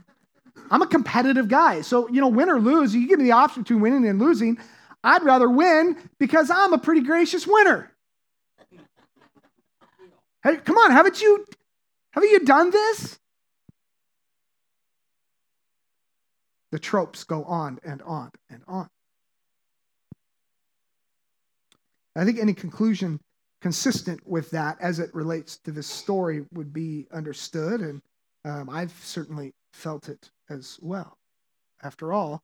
I'm 0.71 0.83
a 0.83 0.87
competitive 0.87 1.49
guy. 1.49 1.81
So, 1.83 2.09
you 2.09 2.21
know, 2.21 2.29
win 2.29 2.49
or 2.49 2.61
lose, 2.61 2.95
you 2.95 3.07
give 3.09 3.19
me 3.19 3.25
the 3.25 3.33
option 3.33 3.63
between 3.63 3.81
winning 3.81 4.07
and 4.07 4.21
losing. 4.21 4.59
I'd 5.03 5.23
rather 5.23 5.49
win 5.49 5.97
because 6.19 6.51
I'm 6.51 6.73
a 6.73 6.79
pretty 6.79 7.01
gracious 7.03 7.47
winner. 7.47 7.91
Hey, 10.43 10.57
come 10.57 10.77
on, 10.77 10.91
haven't 10.91 11.21
you 11.21 11.45
haven't 12.13 12.31
you 12.31 12.41
done 12.41 12.71
this? 12.71 13.20
The 16.71 16.79
tropes 16.79 17.25
go 17.25 17.45
on 17.45 17.79
and 17.85 18.01
on 18.03 18.31
and 18.49 18.63
on. 18.67 18.89
I 22.17 22.25
think 22.25 22.39
any 22.39 22.55
conclusion 22.55 23.21
consistent 23.61 24.27
with 24.27 24.51
that 24.51 24.81
as 24.81 24.99
it 24.99 25.15
relates 25.15 25.59
to 25.59 25.71
this 25.71 25.87
story 25.87 26.45
would 26.53 26.73
be 26.73 27.07
understood, 27.13 27.81
and 27.81 28.03
um, 28.45 28.71
I've 28.71 28.93
certainly 29.03 29.53
felt 29.73 30.09
it 30.09 30.31
as 30.49 30.79
well. 30.81 31.19
After 31.83 32.13
all, 32.13 32.43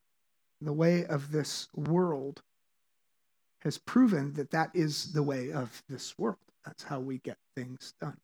the 0.60 0.72
way 0.72 1.04
of 1.06 1.32
this 1.32 1.68
world 1.74 2.42
has 3.60 3.78
proven 3.78 4.32
that 4.34 4.50
that 4.50 4.70
is 4.74 5.12
the 5.12 5.22
way 5.22 5.52
of 5.52 5.82
this 5.88 6.18
world. 6.18 6.38
That's 6.64 6.82
how 6.82 7.00
we 7.00 7.18
get 7.18 7.38
things 7.54 7.94
done. 8.00 8.16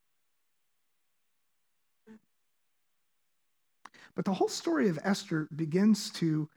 But 4.15 4.25
the 4.25 4.35
whole 4.35 4.49
story 4.49 4.89
of 4.89 4.99
Esther 5.03 5.49
begins 5.55 6.11
to 6.11 6.49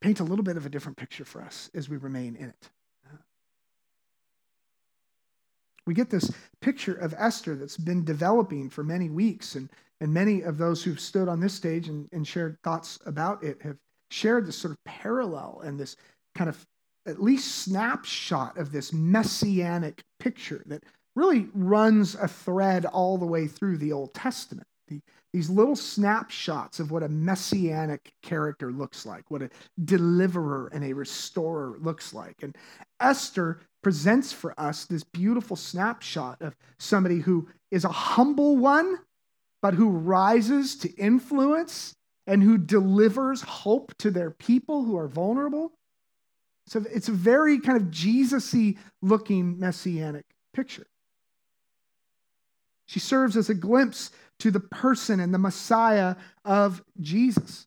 paint 0.00 0.20
a 0.20 0.24
little 0.24 0.42
bit 0.44 0.56
of 0.56 0.66
a 0.66 0.68
different 0.68 0.98
picture 0.98 1.24
for 1.24 1.42
us 1.42 1.70
as 1.74 1.88
we 1.88 1.96
remain 1.96 2.36
in 2.36 2.48
it. 2.48 2.70
We 5.86 5.94
get 5.94 6.10
this 6.10 6.30
picture 6.60 6.94
of 6.94 7.14
Esther 7.18 7.56
that's 7.56 7.76
been 7.76 8.04
developing 8.04 8.70
for 8.70 8.82
many 8.82 9.10
weeks, 9.10 9.54
and, 9.54 9.68
and 10.00 10.12
many 10.12 10.40
of 10.40 10.56
those 10.56 10.82
who've 10.82 11.00
stood 11.00 11.28
on 11.28 11.40
this 11.40 11.52
stage 11.52 11.88
and, 11.88 12.08
and 12.12 12.26
shared 12.26 12.58
thoughts 12.62 12.98
about 13.04 13.44
it 13.44 13.60
have 13.62 13.76
shared 14.10 14.46
this 14.46 14.56
sort 14.56 14.72
of 14.72 14.82
parallel 14.84 15.60
and 15.64 15.78
this 15.78 15.96
kind 16.34 16.48
of 16.48 16.66
at 17.06 17.22
least 17.22 17.56
snapshot 17.56 18.56
of 18.56 18.72
this 18.72 18.92
messianic 18.92 20.02
picture 20.18 20.62
that 20.66 20.82
really 21.14 21.48
runs 21.52 22.14
a 22.14 22.28
thread 22.28 22.86
all 22.86 23.18
the 23.18 23.26
way 23.26 23.46
through 23.46 23.76
the 23.76 23.92
Old 23.92 24.14
Testament. 24.14 24.66
The, 24.88 25.00
these 25.34 25.50
little 25.50 25.74
snapshots 25.74 26.78
of 26.78 26.92
what 26.92 27.02
a 27.02 27.08
messianic 27.08 28.12
character 28.22 28.70
looks 28.70 29.04
like, 29.04 29.32
what 29.32 29.42
a 29.42 29.50
deliverer 29.84 30.70
and 30.72 30.84
a 30.84 30.92
restorer 30.92 31.76
looks 31.80 32.14
like. 32.14 32.36
And 32.44 32.56
Esther 33.00 33.58
presents 33.82 34.32
for 34.32 34.58
us 34.58 34.84
this 34.84 35.02
beautiful 35.02 35.56
snapshot 35.56 36.40
of 36.40 36.54
somebody 36.78 37.18
who 37.18 37.48
is 37.72 37.84
a 37.84 37.88
humble 37.88 38.56
one, 38.56 39.00
but 39.60 39.74
who 39.74 39.88
rises 39.88 40.76
to 40.76 40.94
influence 40.94 41.96
and 42.28 42.40
who 42.40 42.56
delivers 42.56 43.42
hope 43.42 43.92
to 43.98 44.12
their 44.12 44.30
people 44.30 44.84
who 44.84 44.96
are 44.96 45.08
vulnerable. 45.08 45.72
So 46.68 46.84
it's 46.92 47.08
a 47.08 47.12
very 47.12 47.58
kind 47.58 47.76
of 47.76 47.90
Jesus 47.90 48.54
y 48.54 48.76
looking 49.02 49.58
messianic 49.58 50.26
picture. 50.52 50.86
She 52.86 53.00
serves 53.00 53.36
as 53.36 53.48
a 53.48 53.54
glimpse 53.54 54.10
to 54.44 54.50
the 54.50 54.60
person 54.60 55.20
and 55.20 55.32
the 55.32 55.38
Messiah 55.38 56.16
of 56.44 56.84
Jesus. 57.00 57.66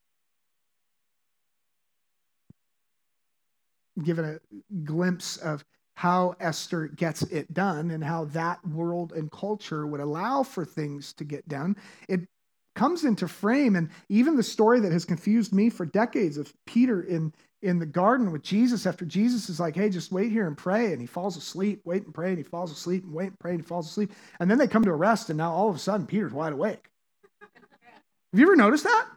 Given 4.03 4.25
a 4.25 4.39
glimpse 4.83 5.37
of 5.37 5.65
how 5.95 6.35
Esther 6.39 6.87
gets 6.89 7.23
it 7.23 7.51
done 7.51 7.89
and 7.89 8.03
how 8.03 8.25
that 8.25 8.63
world 8.63 9.11
and 9.13 9.31
culture 9.31 9.87
would 9.87 10.01
allow 10.01 10.43
for 10.43 10.63
things 10.63 11.13
to 11.13 11.23
get 11.23 11.47
done. 11.47 11.75
It 12.07 12.27
comes 12.75 13.05
into 13.05 13.27
frame, 13.27 13.75
and 13.75 13.89
even 14.07 14.35
the 14.35 14.43
story 14.43 14.79
that 14.81 14.91
has 14.91 15.03
confused 15.03 15.51
me 15.51 15.71
for 15.71 15.83
decades 15.83 16.37
of 16.37 16.53
Peter 16.67 17.01
in, 17.01 17.33
in 17.67 17.79
the 17.79 17.85
garden 17.85 18.31
with 18.31 18.43
Jesus 18.43 18.85
after 18.85 19.03
Jesus 19.03 19.49
is 19.49 19.59
like, 19.59 19.75
hey, 19.75 19.89
just 19.89 20.11
wait 20.11 20.31
here 20.31 20.47
and 20.47 20.57
pray. 20.57 20.93
And 20.93 21.01
he 21.01 21.05
falls 21.05 21.35
asleep, 21.35 21.81
wait 21.83 22.05
and 22.05 22.13
pray, 22.13 22.29
and 22.29 22.37
he 22.37 22.43
falls 22.43 22.71
asleep, 22.71 23.03
and 23.03 23.13
wait 23.13 23.27
and 23.27 23.39
pray, 23.39 23.51
and 23.51 23.59
he 23.59 23.67
falls 23.67 23.89
asleep. 23.89 24.13
And 24.39 24.49
then 24.49 24.57
they 24.57 24.67
come 24.67 24.85
to 24.85 24.89
arrest, 24.89 25.29
and 25.29 25.37
now 25.37 25.51
all 25.51 25.69
of 25.69 25.75
a 25.75 25.79
sudden 25.79 26.07
Peter's 26.07 26.31
wide 26.31 26.53
awake. 26.53 26.89
Have 27.41 28.39
you 28.39 28.45
ever 28.45 28.55
noticed 28.55 28.85
that? 28.85 29.07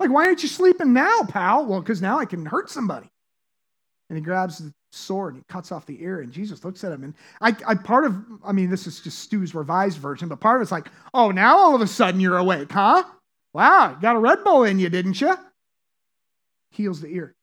Like, 0.00 0.10
why 0.10 0.26
aren't 0.26 0.42
you 0.42 0.48
sleeping 0.48 0.92
now, 0.92 1.22
pal? 1.28 1.66
Well, 1.66 1.80
because 1.80 2.02
now 2.02 2.18
I 2.18 2.24
can 2.24 2.44
hurt 2.44 2.68
somebody. 2.68 3.08
And 4.10 4.18
he 4.18 4.24
grabs 4.24 4.58
the 4.58 4.74
sword 4.90 5.34
and 5.34 5.42
he 5.42 5.52
cuts 5.52 5.72
off 5.72 5.86
the 5.86 6.00
ear 6.04 6.20
and 6.20 6.32
jesus 6.32 6.64
looks 6.64 6.84
at 6.84 6.92
him 6.92 7.02
and 7.02 7.14
I, 7.40 7.56
I 7.66 7.74
part 7.74 8.04
of 8.04 8.16
i 8.44 8.52
mean 8.52 8.70
this 8.70 8.86
is 8.86 9.00
just 9.00 9.18
stu's 9.18 9.52
revised 9.52 9.98
version 9.98 10.28
but 10.28 10.38
part 10.38 10.54
of 10.54 10.62
it's 10.62 10.70
like 10.70 10.86
oh 11.12 11.32
now 11.32 11.58
all 11.58 11.74
of 11.74 11.80
a 11.80 11.86
sudden 11.88 12.20
you're 12.20 12.38
awake 12.38 12.70
huh 12.70 13.02
wow 13.52 13.90
you 13.90 14.00
got 14.00 14.14
a 14.14 14.20
red 14.20 14.44
bull 14.44 14.62
in 14.62 14.78
you 14.78 14.88
didn't 14.88 15.20
you 15.20 15.36
heals 16.70 17.00
the 17.00 17.08
ear 17.08 17.34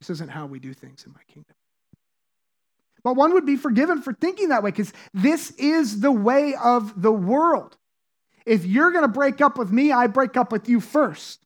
this 0.00 0.10
isn't 0.10 0.30
how 0.30 0.46
we 0.46 0.58
do 0.58 0.72
things 0.72 1.04
in 1.06 1.12
my 1.12 1.22
kingdom 1.32 1.54
but 3.04 3.14
one 3.14 3.32
would 3.34 3.46
be 3.46 3.56
forgiven 3.56 4.02
for 4.02 4.12
thinking 4.12 4.48
that 4.48 4.62
way 4.62 4.70
because 4.70 4.92
this 5.14 5.50
is 5.52 6.00
the 6.00 6.12
way 6.12 6.54
of 6.62 7.00
the 7.00 7.12
world 7.12 7.76
if 8.46 8.64
you're 8.64 8.90
going 8.90 9.02
to 9.02 9.08
break 9.08 9.40
up 9.40 9.58
with 9.58 9.70
me 9.70 9.92
i 9.92 10.06
break 10.06 10.36
up 10.36 10.52
with 10.52 10.68
you 10.68 10.80
first 10.80 11.44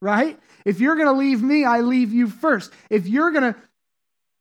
right? 0.00 0.38
If 0.64 0.80
you're 0.80 0.96
going 0.96 1.08
to 1.08 1.12
leave 1.12 1.42
me, 1.42 1.64
I 1.64 1.80
leave 1.80 2.12
you 2.12 2.28
first. 2.28 2.72
If 2.90 3.06
you're 3.06 3.30
going 3.30 3.54
to 3.54 3.60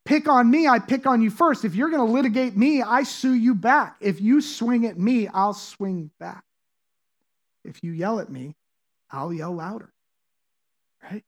pick 0.05 0.27
on 0.27 0.49
me, 0.49 0.67
I 0.67 0.79
pick 0.79 1.05
on 1.05 1.21
you 1.21 1.29
first. 1.29 1.65
If 1.65 1.75
you're 1.75 1.89
going 1.89 2.05
to 2.05 2.11
litigate 2.11 2.55
me, 2.55 2.81
I 2.81 3.03
sue 3.03 3.33
you 3.33 3.55
back. 3.55 3.95
If 3.99 4.21
you 4.21 4.41
swing 4.41 4.85
at 4.85 4.97
me, 4.97 5.27
I'll 5.27 5.53
swing 5.53 6.11
back. 6.19 6.43
If 7.63 7.83
you 7.83 7.91
yell 7.91 8.19
at 8.19 8.29
me, 8.29 8.55
I'll 9.09 9.33
yell 9.33 9.53
louder. 9.53 9.91
Right? 11.01 11.23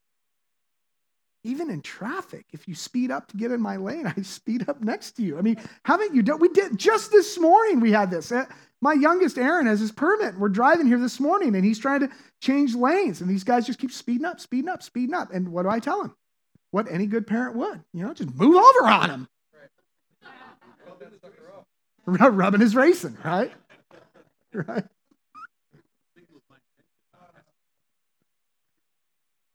Even 1.47 1.69
in 1.69 1.81
traffic, 1.81 2.45
if 2.51 2.67
you 2.67 2.75
speed 2.75 3.09
up 3.09 3.29
to 3.29 3.37
get 3.37 3.51
in 3.51 3.61
my 3.61 3.77
lane, 3.77 4.05
I 4.17 4.21
speed 4.21 4.67
up 4.67 4.81
next 4.81 5.11
to 5.11 5.23
you. 5.23 5.37
I 5.37 5.41
mean, 5.41 5.55
haven't 5.83 6.13
you 6.13 6.21
done? 6.21 6.39
We 6.39 6.49
did 6.49 6.77
just 6.77 7.11
this 7.11 7.39
morning. 7.39 7.79
We 7.79 7.91
had 7.91 8.11
this. 8.11 8.31
Uh, 8.31 8.45
my 8.81 8.93
youngest 8.93 9.37
Aaron 9.37 9.65
has 9.65 9.79
his 9.79 9.91
permit. 9.91 10.37
We're 10.37 10.49
driving 10.49 10.87
here 10.87 10.99
this 10.99 11.19
morning, 11.19 11.55
and 11.55 11.63
he's 11.63 11.79
trying 11.79 12.01
to 12.01 12.09
change 12.41 12.75
lanes, 12.75 13.21
and 13.21 13.29
these 13.29 13.45
guys 13.45 13.65
just 13.65 13.79
keep 13.79 13.91
speeding 13.91 14.25
up, 14.25 14.39
speeding 14.39 14.69
up, 14.69 14.83
speeding 14.83 15.15
up. 15.15 15.33
And 15.33 15.49
what 15.49 15.63
do 15.63 15.69
I 15.69 15.79
tell 15.79 16.03
him? 16.03 16.13
What 16.71 16.91
any 16.91 17.07
good 17.07 17.25
parent 17.25 17.55
would, 17.55 17.81
you 17.93 18.03
know, 18.03 18.13
just 18.13 18.35
move 18.35 18.55
over 18.55 18.89
on 18.89 19.09
him. 19.09 19.27
Rubbing 22.05 22.61
his 22.61 22.75
racing, 22.75 23.17
right? 23.23 23.51
Right. 24.53 24.85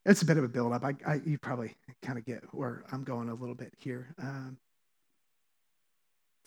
It's 0.04 0.22
a 0.22 0.26
bit 0.26 0.36
of 0.36 0.44
a 0.44 0.48
build-up. 0.48 0.84
I, 0.84 0.94
I 1.06 1.20
you 1.24 1.38
probably 1.38 1.74
kind 2.02 2.18
of 2.18 2.24
get 2.24 2.42
where 2.52 2.84
I'm 2.92 3.04
going 3.04 3.28
a 3.28 3.34
little 3.34 3.54
bit 3.54 3.72
here. 3.78 4.14
Um, 4.18 4.56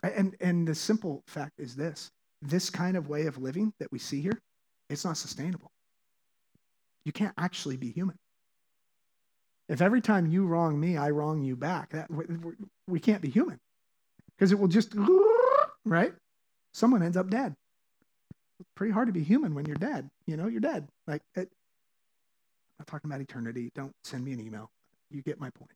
and 0.03 0.35
and 0.39 0.67
the 0.67 0.75
simple 0.75 1.23
fact 1.27 1.53
is 1.59 1.75
this: 1.75 2.11
this 2.41 2.69
kind 2.69 2.97
of 2.97 3.07
way 3.07 3.27
of 3.27 3.37
living 3.37 3.73
that 3.79 3.91
we 3.91 3.99
see 3.99 4.21
here, 4.21 4.41
it's 4.89 5.05
not 5.05 5.17
sustainable. 5.17 5.71
You 7.05 7.11
can't 7.11 7.33
actually 7.37 7.77
be 7.77 7.91
human. 7.91 8.17
If 9.67 9.81
every 9.81 10.01
time 10.01 10.27
you 10.27 10.45
wrong 10.45 10.79
me, 10.79 10.97
I 10.97 11.09
wrong 11.09 11.41
you 11.41 11.55
back, 11.55 11.91
that 11.91 12.09
we 12.87 12.99
can't 12.99 13.21
be 13.21 13.29
human 13.29 13.59
because 14.37 14.51
it 14.51 14.59
will 14.59 14.67
just 14.67 14.93
right. 15.85 16.13
Someone 16.73 17.01
ends 17.01 17.17
up 17.17 17.29
dead. 17.29 17.55
It's 18.59 18.69
pretty 18.75 18.93
hard 18.93 19.07
to 19.07 19.13
be 19.13 19.23
human 19.23 19.55
when 19.55 19.65
you're 19.65 19.75
dead. 19.75 20.09
You 20.27 20.37
know, 20.37 20.47
you're 20.47 20.61
dead. 20.61 20.87
Like 21.07 21.21
it, 21.35 21.49
I'm 22.79 22.85
talking 22.85 23.09
about 23.09 23.21
eternity. 23.21 23.71
Don't 23.75 23.93
send 24.03 24.23
me 24.23 24.33
an 24.33 24.39
email. 24.39 24.69
You 25.11 25.21
get 25.21 25.39
my 25.39 25.49
point. 25.49 25.71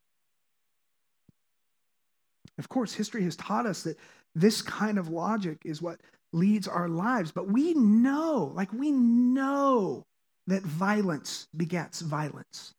Of 2.58 2.68
course, 2.68 2.94
history 2.94 3.24
has 3.24 3.36
taught 3.36 3.65
us 3.65 3.84
that 3.84 3.98
this 4.36 4.62
kind 4.62 4.98
of 4.98 5.10
logic 5.10 5.60
is 5.63 5.82
what 5.82 6.00
leads 6.34 6.68
our 6.68 6.89
lives, 6.89 7.32
but 7.32 7.48
we 7.48 7.74
know, 7.74 8.51
like 8.53 8.72
we 8.74 8.91
know, 8.91 10.06
that 10.48 10.63
violence 10.63 11.48
begets 11.56 12.01
violence. 12.01 12.74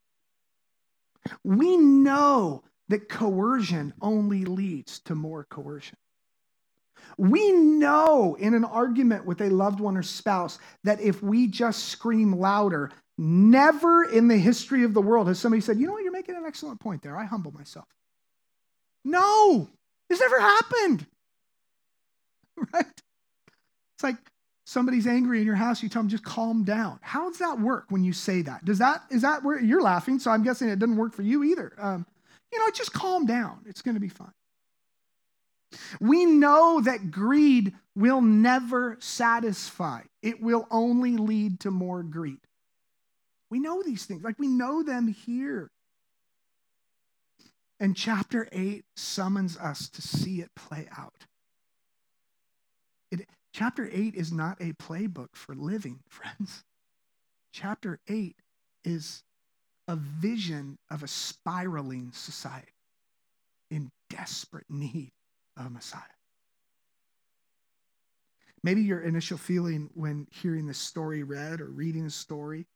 We 1.45 1.77
know 1.77 2.65
that 2.89 3.09
coercion 3.09 3.95
only 4.03 4.45
leads 4.45 5.01
to 5.01 5.15
more 5.15 5.45
coercion. 5.45 5.97
We 7.17 7.53
know 7.53 8.37
in 8.39 8.55
an 8.55 8.65
argument 8.65 9.25
with 9.25 9.41
a 9.41 9.51
loved 9.51 9.81
one 9.81 9.97
or 9.97 10.03
spouse 10.03 10.59
that 10.85 11.01
if 11.01 11.23
we 11.23 11.47
just 11.47 11.89
scream 11.89 12.39
louder, 12.39 12.91
Never 13.23 14.05
in 14.05 14.29
the 14.29 14.39
history 14.39 14.83
of 14.83 14.95
the 14.95 15.03
world 15.03 15.29
has 15.29 15.39
somebody 15.39 15.61
said, 15.61 15.79
you 15.79 15.87
know 15.87 15.93
what, 15.93 16.03
you're 16.03 16.11
making 16.11 16.37
an 16.37 16.47
excellent 16.47 16.81
point 16.81 17.03
there. 17.03 17.19
I 17.19 17.25
humble 17.27 17.53
myself. 17.53 17.85
No, 19.05 19.69
this 20.09 20.21
never 20.21 20.41
happened. 20.41 21.07
Right? 22.75 22.85
It's 22.85 24.03
like 24.03 24.17
somebody's 24.67 25.07
angry 25.07 25.41
in 25.41 25.47
your 25.47 25.55
house, 25.55 25.83
you 25.83 25.89
tell 25.89 26.03
them 26.03 26.11
just 26.11 26.25
calm 26.25 26.63
down. 26.63 26.99
How 27.01 27.31
does 27.31 27.39
that 27.39 27.59
work 27.59 27.87
when 27.89 28.05
you 28.05 28.13
say 28.13 28.43
that? 28.43 28.67
Does 28.67 28.79
that 28.79 29.03
is 29.11 29.23
that 29.23 29.43
where 29.43 29.59
you're 29.59 29.81
laughing? 29.81 30.19
So 30.19 30.31
I'm 30.31 30.43
guessing 30.43 30.69
it 30.69 30.79
doesn't 30.79 30.97
work 30.97 31.15
for 31.15 31.23
you 31.23 31.43
either. 31.43 31.73
Um, 31.79 32.05
you 32.53 32.59
know, 32.59 32.67
just 32.75 32.93
calm 32.93 33.25
down. 33.25 33.61
It's 33.67 33.81
going 33.81 33.95
to 33.95 34.01
be 34.01 34.11
fine. 34.11 34.33
We 36.01 36.27
know 36.27 36.83
that 36.83 37.11
greed 37.11 37.73
will 37.97 38.21
never 38.21 38.99
satisfy. 39.01 40.03
It 40.23 40.43
will 40.43 40.67
only 40.71 41.17
lead 41.17 41.61
to 41.61 41.71
more 41.71 42.03
greed. 42.03 42.41
We 43.51 43.59
know 43.59 43.83
these 43.83 44.07
things, 44.07 44.23
like 44.23 44.39
we 44.39 44.47
know 44.47 44.83
them 44.83 45.09
here. 45.09 45.71
And 47.81 47.97
chapter 47.97 48.49
8 48.53 48.85
summons 48.95 49.57
us 49.57 49.89
to 49.89 50.03
see 50.03 50.41
it 50.41 50.55
play 50.55 50.87
out. 50.97 51.27
It, 53.11 53.27
chapter 53.53 53.89
8 53.91 54.15
is 54.15 54.31
not 54.33 54.61
a 54.61 54.73
playbook 54.75 55.31
for 55.35 55.55
living, 55.55 56.01
friends. 56.09 56.65
Chapter 57.53 57.99
8 58.09 58.37
is 58.85 59.25
a 59.89 59.97
vision 59.97 60.79
of 60.91 61.03
a 61.03 61.09
spiraling 61.09 62.13
society 62.13 62.69
in 63.71 63.91
desperate 64.09 64.67
need 64.69 65.11
of 65.57 65.67
a 65.67 65.71
Messiah. 65.71 66.03
Maybe 68.63 68.83
your 68.83 69.01
initial 69.01 69.39
feeling 69.39 69.91
when 69.95 70.27
hearing 70.31 70.67
the 70.67 70.75
story 70.75 71.23
read 71.23 71.61
or 71.61 71.71
reading 71.71 72.05
the 72.05 72.11
story 72.11 72.67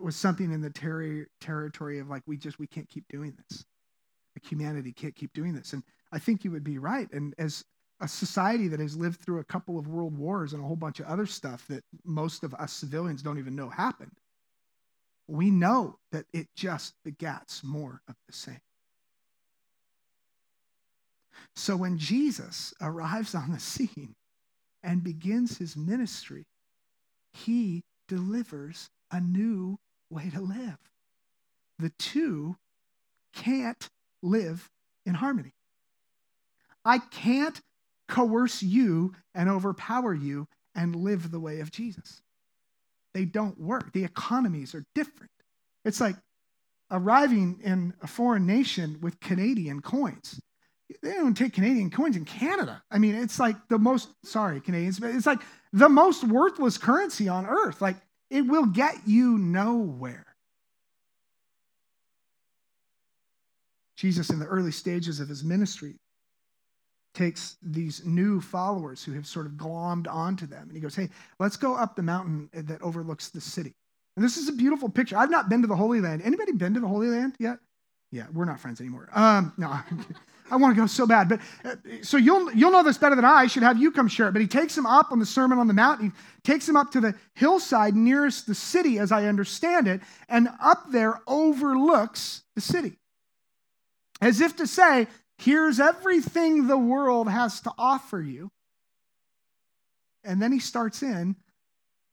was 0.00 0.16
something 0.16 0.52
in 0.52 0.60
the 0.60 0.70
ter- 0.70 1.26
territory 1.40 1.98
of 1.98 2.08
like 2.08 2.22
we 2.26 2.36
just 2.36 2.58
we 2.58 2.66
can't 2.66 2.88
keep 2.88 3.04
doing 3.08 3.34
this. 3.48 3.64
Like 4.36 4.50
humanity 4.50 4.92
can't 4.92 5.14
keep 5.14 5.32
doing 5.32 5.54
this. 5.54 5.72
And 5.72 5.82
i 6.12 6.18
think 6.18 6.44
you 6.44 6.50
would 6.50 6.64
be 6.64 6.78
right. 6.78 7.10
And 7.12 7.34
as 7.38 7.64
a 8.00 8.08
society 8.08 8.68
that 8.68 8.80
has 8.80 8.96
lived 8.96 9.20
through 9.20 9.38
a 9.38 9.44
couple 9.44 9.78
of 9.78 9.88
world 9.88 10.16
wars 10.16 10.52
and 10.52 10.62
a 10.62 10.66
whole 10.66 10.76
bunch 10.76 11.00
of 11.00 11.06
other 11.06 11.26
stuff 11.26 11.66
that 11.68 11.84
most 12.04 12.42
of 12.42 12.54
us 12.54 12.72
civilians 12.72 13.22
don't 13.22 13.38
even 13.38 13.54
know 13.54 13.68
happened 13.68 14.18
we 15.26 15.50
know 15.50 15.98
that 16.12 16.26
it 16.32 16.48
just 16.54 16.94
begats 17.06 17.64
more 17.64 18.02
of 18.08 18.14
the 18.26 18.32
same. 18.32 18.60
So 21.54 21.76
when 21.76 21.98
jesus 21.98 22.74
arrives 22.80 23.34
on 23.34 23.52
the 23.52 23.60
scene 23.60 24.14
and 24.82 25.02
begins 25.02 25.58
his 25.58 25.76
ministry 25.76 26.44
he 27.32 27.82
delivers 28.08 28.90
a 29.14 29.20
new 29.20 29.78
way 30.10 30.28
to 30.28 30.40
live. 30.40 30.76
The 31.78 31.92
two 31.98 32.56
can't 33.32 33.88
live 34.22 34.68
in 35.06 35.14
harmony. 35.14 35.52
I 36.84 36.98
can't 36.98 37.60
coerce 38.08 38.60
you 38.60 39.14
and 39.32 39.48
overpower 39.48 40.14
you 40.14 40.48
and 40.74 40.96
live 40.96 41.30
the 41.30 41.38
way 41.38 41.60
of 41.60 41.70
Jesus. 41.70 42.22
They 43.14 43.24
don't 43.24 43.58
work. 43.60 43.92
The 43.92 44.04
economies 44.04 44.74
are 44.74 44.84
different. 44.96 45.30
It's 45.84 46.00
like 46.00 46.16
arriving 46.90 47.60
in 47.62 47.94
a 48.02 48.08
foreign 48.08 48.46
nation 48.46 48.98
with 49.00 49.20
Canadian 49.20 49.80
coins. 49.80 50.40
They 51.02 51.12
don't 51.12 51.36
take 51.36 51.52
Canadian 51.52 51.90
coins 51.90 52.16
in 52.16 52.24
Canada. 52.24 52.82
I 52.90 52.98
mean, 52.98 53.14
it's 53.14 53.38
like 53.38 53.56
the 53.68 53.78
most, 53.78 54.08
sorry, 54.24 54.60
Canadians, 54.60 54.98
but 54.98 55.10
it's 55.10 55.26
like 55.26 55.40
the 55.72 55.88
most 55.88 56.24
worthless 56.24 56.78
currency 56.78 57.28
on 57.28 57.46
earth. 57.46 57.80
Like, 57.80 57.96
it 58.34 58.42
will 58.42 58.66
get 58.66 58.96
you 59.06 59.38
nowhere. 59.38 60.26
Jesus, 63.94 64.30
in 64.30 64.40
the 64.40 64.46
early 64.46 64.72
stages 64.72 65.20
of 65.20 65.28
his 65.28 65.44
ministry, 65.44 65.94
takes 67.14 67.56
these 67.62 68.04
new 68.04 68.40
followers 68.40 69.04
who 69.04 69.12
have 69.12 69.24
sort 69.24 69.46
of 69.46 69.52
glommed 69.52 70.08
onto 70.12 70.48
them, 70.48 70.64
and 70.64 70.72
he 70.72 70.80
goes, 70.80 70.96
Hey, 70.96 71.08
let's 71.38 71.56
go 71.56 71.76
up 71.76 71.94
the 71.94 72.02
mountain 72.02 72.50
that 72.52 72.82
overlooks 72.82 73.28
the 73.28 73.40
city. 73.40 73.72
And 74.16 74.24
this 74.24 74.36
is 74.36 74.48
a 74.48 74.52
beautiful 74.52 74.88
picture. 74.88 75.16
I've 75.16 75.30
not 75.30 75.48
been 75.48 75.62
to 75.62 75.68
the 75.68 75.76
Holy 75.76 76.00
Land. 76.00 76.20
Anybody 76.22 76.50
been 76.50 76.74
to 76.74 76.80
the 76.80 76.88
Holy 76.88 77.06
Land 77.06 77.36
yet? 77.38 77.58
Yeah, 78.10 78.26
we're 78.32 78.46
not 78.46 78.58
friends 78.58 78.80
anymore. 78.80 79.08
Um, 79.14 79.52
no, 79.56 79.78
I 80.50 80.56
want 80.56 80.74
to 80.74 80.80
go 80.80 80.86
so 80.86 81.06
bad. 81.06 81.28
But 81.28 81.40
uh, 81.64 81.76
so 82.02 82.16
you'll 82.16 82.52
you'll 82.52 82.70
know 82.70 82.82
this 82.82 82.98
better 82.98 83.16
than 83.16 83.24
I. 83.24 83.42
I 83.42 83.46
should 83.46 83.62
have 83.62 83.78
you 83.78 83.90
come 83.90 84.08
share 84.08 84.28
it. 84.28 84.32
But 84.32 84.42
he 84.42 84.48
takes 84.48 84.76
him 84.76 84.86
up 84.86 85.10
on 85.10 85.18
the 85.18 85.26
Sermon 85.26 85.58
on 85.58 85.68
the 85.68 85.74
Mount. 85.74 86.02
He 86.02 86.12
takes 86.42 86.68
him 86.68 86.76
up 86.76 86.90
to 86.92 87.00
the 87.00 87.14
hillside 87.34 87.96
nearest 87.96 88.46
the 88.46 88.54
city, 88.54 88.98
as 88.98 89.10
I 89.10 89.26
understand 89.26 89.88
it, 89.88 90.02
and 90.28 90.48
up 90.60 90.90
there 90.90 91.20
overlooks 91.26 92.42
the 92.54 92.60
city, 92.60 92.98
as 94.20 94.40
if 94.40 94.56
to 94.56 94.66
say, 94.66 95.08
"Here's 95.38 95.80
everything 95.80 96.66
the 96.66 96.78
world 96.78 97.28
has 97.28 97.60
to 97.62 97.72
offer 97.78 98.20
you." 98.20 98.50
And 100.24 100.40
then 100.40 100.52
he 100.52 100.58
starts 100.58 101.02
in 101.02 101.36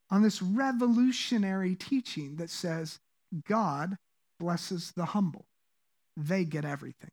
on 0.09 0.21
this 0.21 0.41
revolutionary 0.41 1.75
teaching 1.75 2.37
that 2.37 2.49
says, 2.49 2.99
"God 3.45 3.97
blesses 4.39 4.93
the 4.95 5.05
humble; 5.05 5.45
they 6.15 6.45
get 6.45 6.63
everything." 6.63 7.11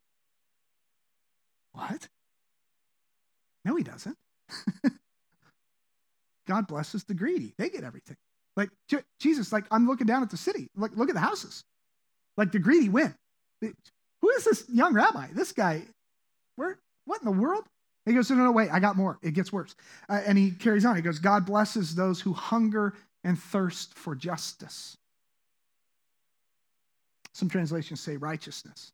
What? 1.79 2.07
No, 3.63 3.75
he 3.75 3.83
doesn't. 3.83 4.17
God 6.47 6.67
blesses 6.67 7.03
the 7.05 7.13
greedy. 7.13 7.53
They 7.57 7.69
get 7.69 7.83
everything. 7.83 8.17
Like 8.57 8.69
Jesus, 9.19 9.53
like 9.53 9.65
I'm 9.71 9.87
looking 9.87 10.07
down 10.07 10.23
at 10.23 10.29
the 10.29 10.37
city. 10.37 10.67
Like, 10.75 10.91
look 10.97 11.09
at 11.09 11.15
the 11.15 11.21
houses. 11.21 11.63
Like 12.35 12.51
the 12.51 12.59
greedy 12.59 12.89
win. 12.89 13.13
Who 13.61 14.29
is 14.31 14.43
this 14.43 14.65
young 14.69 14.93
rabbi? 14.93 15.27
This 15.33 15.53
guy, 15.53 15.83
where, 16.55 16.79
what 17.05 17.21
in 17.21 17.25
the 17.25 17.39
world? 17.39 17.63
He 18.05 18.13
goes, 18.13 18.29
no, 18.29 18.35
no, 18.35 18.45
no, 18.45 18.51
wait, 18.51 18.69
I 18.71 18.79
got 18.79 18.97
more. 18.97 19.19
It 19.21 19.33
gets 19.33 19.53
worse. 19.53 19.75
Uh, 20.09 20.21
and 20.25 20.37
he 20.37 20.51
carries 20.51 20.83
on. 20.85 20.95
He 20.95 21.01
goes, 21.01 21.19
God 21.19 21.45
blesses 21.45 21.95
those 21.95 22.19
who 22.19 22.33
hunger 22.33 22.95
and 23.23 23.39
thirst 23.39 23.93
for 23.93 24.15
justice. 24.15 24.97
Some 27.33 27.49
translations 27.49 28.01
say 28.01 28.17
righteousness. 28.17 28.91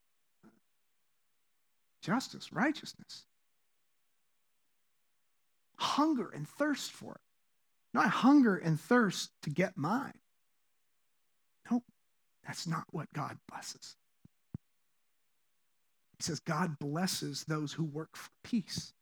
Justice, 2.05 2.53
righteousness. 2.53 3.25
Hunger 5.77 6.29
and 6.29 6.47
thirst 6.47 6.91
for 6.91 7.13
it. 7.13 7.21
Not 7.95 8.09
hunger 8.09 8.55
and 8.55 8.79
thirst 8.79 9.31
to 9.41 9.49
get 9.49 9.75
mine. 9.75 10.19
Nope, 11.71 11.83
that's 12.45 12.67
not 12.67 12.83
what 12.91 13.11
God 13.11 13.37
blesses. 13.49 13.95
He 16.17 16.23
says 16.23 16.39
God 16.39 16.77
blesses 16.77 17.43
those 17.45 17.73
who 17.73 17.83
work 17.83 18.15
for 18.15 18.29
peace. 18.43 18.93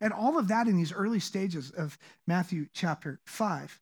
And 0.00 0.12
all 0.12 0.38
of 0.38 0.46
that 0.46 0.68
in 0.68 0.76
these 0.76 0.92
early 0.92 1.20
stages 1.20 1.72
of 1.72 1.98
Matthew 2.28 2.66
chapter 2.72 3.18
5, 3.24 3.80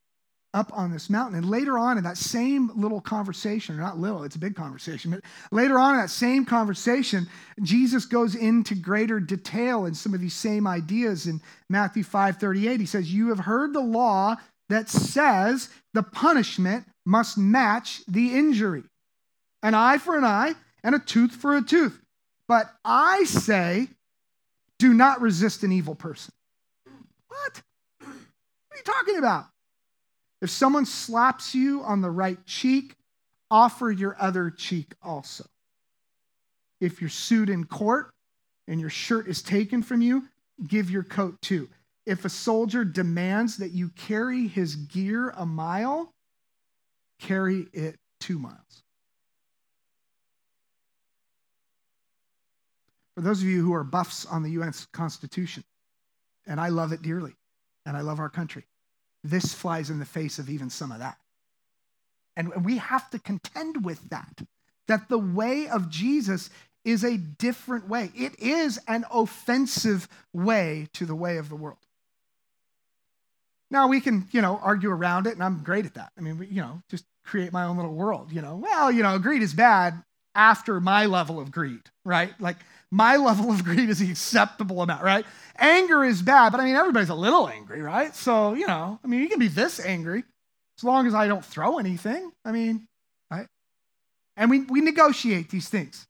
up 0.53 0.73
on 0.75 0.91
this 0.91 1.09
mountain. 1.09 1.37
And 1.39 1.49
later 1.49 1.79
on 1.79 1.99
in 1.99 2.05
that 2.05 2.17
same 2.17 2.71
little 2.75 3.01
conversation, 3.01 3.77
or 3.77 3.79
not 3.79 3.99
little, 3.99 4.25
it's 4.25 4.37
a 4.37 4.41
big 4.41 4.57
conversation, 4.57 5.11
but 5.11 5.21
later 5.53 5.79
on 5.79 5.95
in 5.95 6.01
that 6.01 6.11
same 6.11 6.45
conversation, 6.45 7.29
Jesus 7.63 8.05
goes 8.05 8.35
into 8.35 8.75
greater 8.75 9.21
detail 9.21 9.87
in 9.87 9.95
some 9.95 10.15
of 10.15 10.21
these 10.21 10.35
same 10.35 10.67
ideas 10.67 11.27
in 11.27 11.41
Matthew 11.69 12.03
5 12.03 12.37
38. 12.39 12.81
He 12.81 12.87
says, 12.87 13.13
You 13.13 13.29
have 13.29 13.41
heard 13.41 13.73
the 13.73 13.81
law 13.81 14.37
that 14.69 14.89
says 14.89 15.69
the 15.95 16.03
punishment 16.03 16.85
must 17.05 17.39
match 17.39 18.03
the 18.07 18.37
injury 18.37 18.85
an 19.63 19.75
eye 19.75 19.99
for 19.99 20.17
an 20.17 20.25
eye 20.25 20.55
and 20.83 20.95
a 20.95 20.99
tooth 20.99 21.33
for 21.33 21.57
a 21.57 21.63
tooth. 21.63 22.01
But 22.49 22.71
I 22.85 23.25
say, 23.25 23.89
do 24.79 24.95
not 24.95 25.21
resist 25.21 25.63
an 25.63 25.73
evil 25.73 25.95
person. 25.95 26.33
What? 27.29 27.63
What 28.01 28.09
are 28.09 28.77
you 28.77 28.83
talking 28.85 29.17
about? 29.17 29.45
If 30.41 30.51
someone 30.51 30.87
slaps 30.87 31.55
you 31.55 31.83
on 31.83 32.01
the 32.01 32.11
right 32.11 32.45
cheek, 32.47 32.97
offer 33.51 33.91
your 33.91 34.17
other 34.19 34.51
cheek 34.51 34.95
also. 35.03 35.45
If 36.81 37.01
you're 37.01 37.11
sued 37.11 37.51
in 37.51 37.65
court 37.65 38.11
and 38.67 38.81
your 38.81 38.91
shirt 38.91 39.27
is 39.29 39.43
taken 39.43 39.83
from 39.83 40.01
you, 40.01 40.29
give 40.67 40.91
your 40.91 41.03
coat 41.03 41.41
too. 41.43 41.69
If 42.07 42.25
a 42.25 42.31
soldier 42.31 42.85
demands 42.85 43.59
that 43.59 43.73
you 43.73 43.91
carry 43.91 44.49
his 44.49 44.77
gear 44.77 45.31
a 45.37 45.45
mile, 45.45 46.13
carry 47.19 47.67
it 47.73 47.97
two 48.19 48.39
miles. 48.39 48.83
For 53.15 53.21
those 53.21 53.43
of 53.43 53.49
you 53.49 53.63
who 53.63 53.75
are 53.75 53.85
buffs 53.85 54.25
on 54.25 54.43
the 54.43 54.53
U.S. 54.53 54.87
Constitution, 54.93 55.65
and 56.47 56.59
I 56.59 56.69
love 56.69 56.93
it 56.93 57.03
dearly, 57.03 57.35
and 57.85 57.97
I 57.97 58.01
love 58.01 58.19
our 58.19 58.31
country, 58.31 58.65
this 59.23 59.55
flies 59.55 59.91
in 59.91 59.99
the 59.99 60.05
face 60.05 60.39
of 60.39 60.49
even 60.49 60.71
some 60.71 60.93
of 60.93 60.99
that. 60.99 61.19
And 62.37 62.65
we 62.65 62.79
have 62.79 63.11
to 63.11 63.19
contend 63.19 63.85
with 63.85 64.11
that, 64.11 64.43
that 64.87 65.09
the 65.09 65.19
way 65.19 65.69
of 65.69 65.91
Jesus 65.91 66.49
is 66.85 67.05
a 67.05 67.17
different 67.17 67.89
way. 67.89 68.11
It 68.17 68.39
is 68.39 68.79
an 68.89 69.05
offensive 69.13 70.09
way 70.33 70.89
to 70.95 71.05
the 71.05 71.15
way 71.15 71.37
of 71.37 71.49
the 71.49 71.57
world. 71.57 71.77
Now 73.71 73.89
we 73.89 74.01
can, 74.01 74.27
you 74.33 74.41
know, 74.41 74.59
argue 74.63 74.91
around 74.91 75.27
it, 75.27 75.35
and 75.35 75.45
I'm 75.45 75.63
great 75.63 75.87
at 75.87 75.95
that. 75.95 76.13
I 76.17 76.21
mean, 76.23 76.47
you 76.51 76.63
know, 76.63 76.83
just 76.89 77.05
create 77.25 77.53
my 77.53 77.65
own 77.65 77.77
little 77.77 77.95
world, 77.95 78.33
you 78.33 78.41
know. 78.41 78.57
Well, 78.57 78.91
you 78.91 79.03
know, 79.03 79.19
greed 79.19 79.43
is 79.43 79.55
bad 79.55 80.03
after 80.35 80.81
my 80.81 81.07
level 81.07 81.41
of 81.41 81.51
greed, 81.51 81.83
right? 82.05 82.33
Like 82.41 82.57
my 82.91 83.17
level 83.29 83.51
of 83.51 83.65
greed 83.65 83.89
is 83.89 83.99
the 83.99 84.11
acceptable 84.11 84.83
amount, 84.83 85.03
right? 85.03 85.25
Anger 85.59 86.05
is 86.05 86.23
bad, 86.23 86.51
but 86.51 86.61
I 86.61 86.65
mean, 86.65 86.77
everybody's 86.77 87.11
a 87.11 87.15
little 87.15 87.49
angry, 87.49 87.83
right? 87.83 88.15
So, 88.15 88.55
you 88.55 88.67
know, 88.67 88.99
I 89.03 89.07
mean, 89.07 89.21
you 89.21 89.29
can 89.29 89.39
be 89.39 89.49
this 89.49 89.81
angry 89.81 90.25
as 90.79 90.85
long 90.85 91.07
as 91.07 91.15
I 91.15 91.29
don't 91.29 91.45
throw 91.45 91.79
anything. 91.79 92.33
I 92.45 92.53
mean, 92.53 92.87
right? 93.31 93.47
And 94.37 94.51
we, 94.51 94.61
we 94.63 94.81
negotiate 94.81 95.51
these 95.51 95.69
things. 95.69 96.07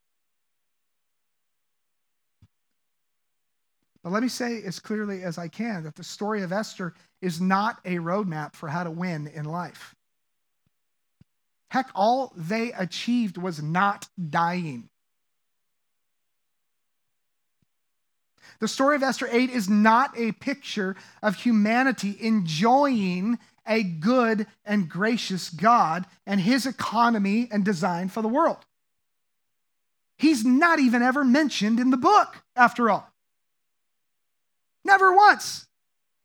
But 4.03 4.13
let 4.13 4.23
me 4.23 4.29
say 4.29 4.63
as 4.63 4.79
clearly 4.79 5.23
as 5.23 5.37
I 5.37 5.49
can 5.49 5.85
that 5.85 5.95
the 5.95 6.05
story 6.05 6.43
of 6.43 6.53
Esther 6.53 6.95
is 7.21 7.41
not 7.41 7.79
a 7.85 7.97
roadmap 7.97 8.55
for 8.55 8.69
how 8.69 8.83
to 8.83 8.91
win 8.91 9.27
in 9.27 9.45
life. 9.45 9.95
Heck, 11.71 11.91
all 11.95 12.33
they 12.37 12.73
achieved 12.73 13.39
was 13.39 13.63
not 13.63 14.09
dying. 14.29 14.91
The 18.59 18.69
story 18.69 18.97
of 18.97 19.03
Esther 19.03 19.29
8 19.31 19.51
is 19.51 19.69
not 19.71 20.13
a 20.19 20.33
picture 20.33 20.97
of 21.23 21.37
humanity 21.37 22.17
enjoying 22.21 23.39
a 23.67 23.83
good 23.85 24.47
and 24.65 24.89
gracious 24.89 25.49
God 25.49 26.07
and 26.27 26.41
his 26.41 26.67
economy 26.67 27.49
and 27.51 27.65
design 27.65 28.09
for 28.09 28.21
the 28.21 28.29
world. 28.29 28.59
He's 30.19 30.45
not 30.45 30.81
even 30.81 31.03
ever 31.03 31.25
mentioned 31.25 31.81
in 31.81 31.91
the 31.91 31.97
book, 31.97 32.43
after 32.57 32.91
all. 32.91 33.11
Never 34.85 35.15
once. 35.15 35.67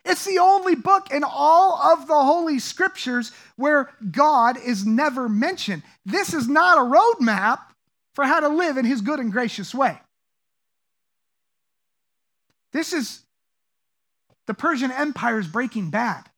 It's 0.05 0.23
the 0.23 0.37
only 0.37 0.75
book 0.75 1.11
in 1.11 1.23
all 1.23 1.81
of 1.81 2.07
the 2.07 2.13
Holy 2.13 2.59
Scriptures 2.59 3.31
where 3.55 3.89
God 4.11 4.57
is 4.57 4.85
never 4.85 5.27
mentioned. 5.27 5.81
This 6.05 6.33
is 6.33 6.47
not 6.47 6.77
a 6.77 6.81
roadmap 6.81 7.59
for 8.13 8.23
how 8.23 8.39
to 8.39 8.47
live 8.47 8.77
in 8.77 8.85
his 8.85 9.01
good 9.01 9.19
and 9.19 9.31
gracious 9.31 9.73
way. 9.73 9.99
This 12.71 12.93
is 12.93 13.23
the 14.45 14.53
Persian 14.53 14.91
Empire's 14.91 15.47
Breaking 15.47 15.89
Bad, 15.89 16.29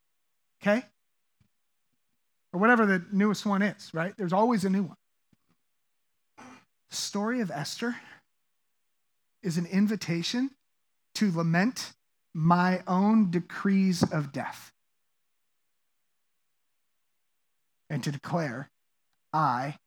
okay? 0.62 0.86
Or 2.54 2.60
whatever 2.62 2.86
the 2.86 3.04
newest 3.12 3.46
one 3.46 3.62
is, 3.62 3.94
right? 3.94 4.14
There's 4.18 4.34
always 4.34 4.64
a 4.64 4.70
new 4.70 4.84
one. 4.84 4.98
The 6.90 6.96
story 6.96 7.42
of 7.42 7.52
Esther 7.52 7.98
is 9.44 9.58
an 9.58 9.66
invitation 9.66 10.52
to 11.16 11.32
lament 11.32 11.92
my 12.38 12.84
own 12.86 13.32
decrees 13.32 14.04
of 14.04 14.32
death 14.32 14.72
and 17.90 18.04
to 18.04 18.12
declare, 18.12 18.70
I 19.34 19.80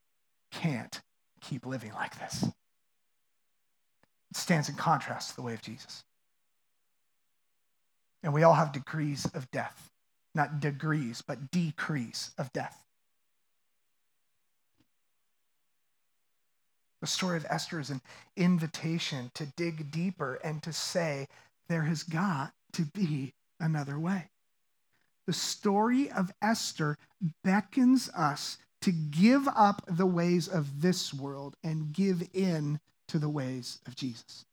can't 0.51 1.01
keep 1.41 1.65
living 1.65 1.93
like 1.93 2.19
this. 2.19 2.43
It 2.43 4.37
stands 4.37 4.69
in 4.69 4.75
contrast 4.75 5.31
to 5.31 5.37
the 5.37 5.43
way 5.43 5.55
of 5.55 5.63
Jesus. 5.63 6.03
And 8.25 8.35
we 8.35 8.43
all 8.43 8.55
have 8.55 8.73
degrees 8.73 9.27
of 9.27 9.49
death. 9.53 9.89
Not 10.35 10.59
degrees, 10.59 11.23
but 11.23 11.53
decrees 11.53 12.33
of 12.37 12.53
death. 12.53 12.83
The 17.01 17.07
story 17.07 17.37
of 17.37 17.47
Esther 17.49 17.79
is 17.79 17.91
an 17.91 18.01
invitation 18.37 19.31
to 19.35 19.47
dig 19.57 19.93
deeper 19.93 20.41
and 20.43 20.61
to 20.65 20.73
say, 20.73 21.29
there 21.71 21.83
has 21.83 22.03
got 22.03 22.53
to 22.73 22.83
be 22.83 23.33
another 23.61 23.97
way. 23.97 24.29
The 25.27 25.33
story 25.33 26.11
of 26.11 26.33
Esther 26.43 26.99
beckons 27.45 28.11
us 28.11 28.59
to 28.83 28.91
give 28.91 29.47
up 29.47 29.83
the 29.87 30.07
ways 30.07 30.49
of 30.49 30.83
this 30.83 31.15
world 31.15 31.55
and 31.63 31.93
give 31.93 32.29
in 32.35 32.81
to 33.07 33.21
the 33.21 33.29
ways 33.29 33.79
of 33.87 33.95
Jesus. 33.95 34.45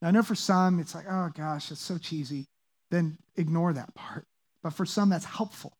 Now, 0.00 0.08
I 0.08 0.10
know 0.10 0.24
for 0.24 0.34
some, 0.34 0.80
it's 0.80 0.94
like, 0.94 1.06
oh 1.08 1.30
gosh, 1.36 1.70
it's 1.70 1.80
so 1.80 1.98
cheesy. 1.98 2.48
Then 2.90 3.16
ignore 3.36 3.72
that 3.72 3.94
part. 3.94 4.26
But 4.60 4.72
for 4.72 4.84
some, 4.84 5.08
that's 5.08 5.24
helpful. 5.24 5.72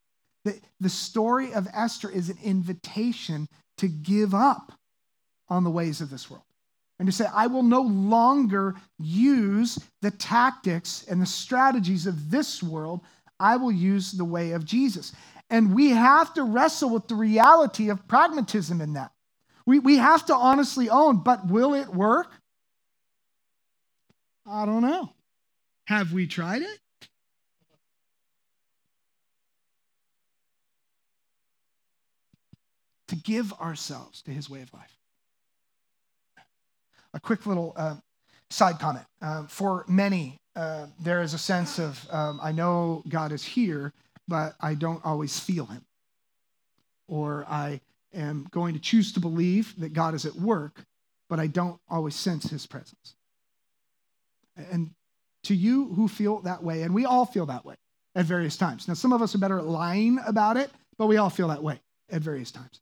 The, 0.44 0.60
the 0.80 0.88
story 0.88 1.52
of 1.52 1.66
Esther 1.74 2.08
is 2.08 2.28
an 2.28 2.38
invitation 2.44 3.48
to 3.78 3.88
give 3.88 4.34
up 4.34 4.72
on 5.48 5.64
the 5.64 5.70
ways 5.70 6.00
of 6.00 6.10
this 6.10 6.30
world 6.30 6.44
and 7.02 7.08
to 7.08 7.12
say, 7.12 7.26
I 7.34 7.48
will 7.48 7.64
no 7.64 7.80
longer 7.80 8.76
use 9.00 9.76
the 10.02 10.12
tactics 10.12 11.04
and 11.10 11.20
the 11.20 11.26
strategies 11.26 12.06
of 12.06 12.30
this 12.30 12.62
world. 12.62 13.00
I 13.40 13.56
will 13.56 13.72
use 13.72 14.12
the 14.12 14.24
way 14.24 14.52
of 14.52 14.64
Jesus. 14.64 15.10
And 15.50 15.74
we 15.74 15.90
have 15.90 16.32
to 16.34 16.44
wrestle 16.44 16.90
with 16.90 17.08
the 17.08 17.16
reality 17.16 17.88
of 17.88 18.06
pragmatism 18.06 18.80
in 18.80 18.92
that. 18.92 19.10
We, 19.66 19.80
we 19.80 19.96
have 19.96 20.26
to 20.26 20.34
honestly 20.36 20.90
own, 20.90 21.24
but 21.24 21.48
will 21.48 21.74
it 21.74 21.88
work? 21.88 22.32
I 24.46 24.64
don't 24.64 24.82
know. 24.82 25.12
Have 25.86 26.12
we 26.12 26.28
tried 26.28 26.62
it? 26.62 26.78
To 33.08 33.16
give 33.16 33.52
ourselves 33.54 34.22
to 34.22 34.30
his 34.30 34.48
way 34.48 34.62
of 34.62 34.72
life. 34.72 35.01
A 37.14 37.20
quick 37.20 37.46
little 37.46 37.72
uh, 37.76 37.96
side 38.50 38.78
comment. 38.78 39.06
Uh, 39.20 39.46
for 39.46 39.84
many, 39.88 40.38
uh, 40.56 40.86
there 41.00 41.22
is 41.22 41.34
a 41.34 41.38
sense 41.38 41.78
of, 41.78 42.06
um, 42.10 42.40
I 42.42 42.52
know 42.52 43.02
God 43.08 43.32
is 43.32 43.44
here, 43.44 43.92
but 44.28 44.54
I 44.60 44.74
don't 44.74 45.04
always 45.04 45.38
feel 45.38 45.66
him. 45.66 45.84
Or 47.08 47.44
I 47.48 47.80
am 48.14 48.46
going 48.50 48.74
to 48.74 48.80
choose 48.80 49.12
to 49.12 49.20
believe 49.20 49.78
that 49.80 49.92
God 49.92 50.14
is 50.14 50.24
at 50.24 50.34
work, 50.34 50.84
but 51.28 51.40
I 51.40 51.46
don't 51.46 51.80
always 51.88 52.14
sense 52.14 52.48
his 52.50 52.66
presence. 52.66 53.14
And 54.70 54.90
to 55.44 55.54
you 55.54 55.92
who 55.94 56.08
feel 56.08 56.40
that 56.42 56.62
way, 56.62 56.82
and 56.82 56.94
we 56.94 57.04
all 57.04 57.26
feel 57.26 57.46
that 57.46 57.64
way 57.64 57.76
at 58.14 58.26
various 58.26 58.56
times. 58.56 58.86
Now, 58.86 58.94
some 58.94 59.12
of 59.12 59.22
us 59.22 59.34
are 59.34 59.38
better 59.38 59.58
at 59.58 59.66
lying 59.66 60.18
about 60.26 60.56
it 60.56 60.70
but 60.98 61.06
we 61.06 61.16
all 61.16 61.30
feel 61.30 61.48
that 61.48 61.62
way 61.62 61.80
at 62.10 62.22
various 62.22 62.50
times. 62.50 62.80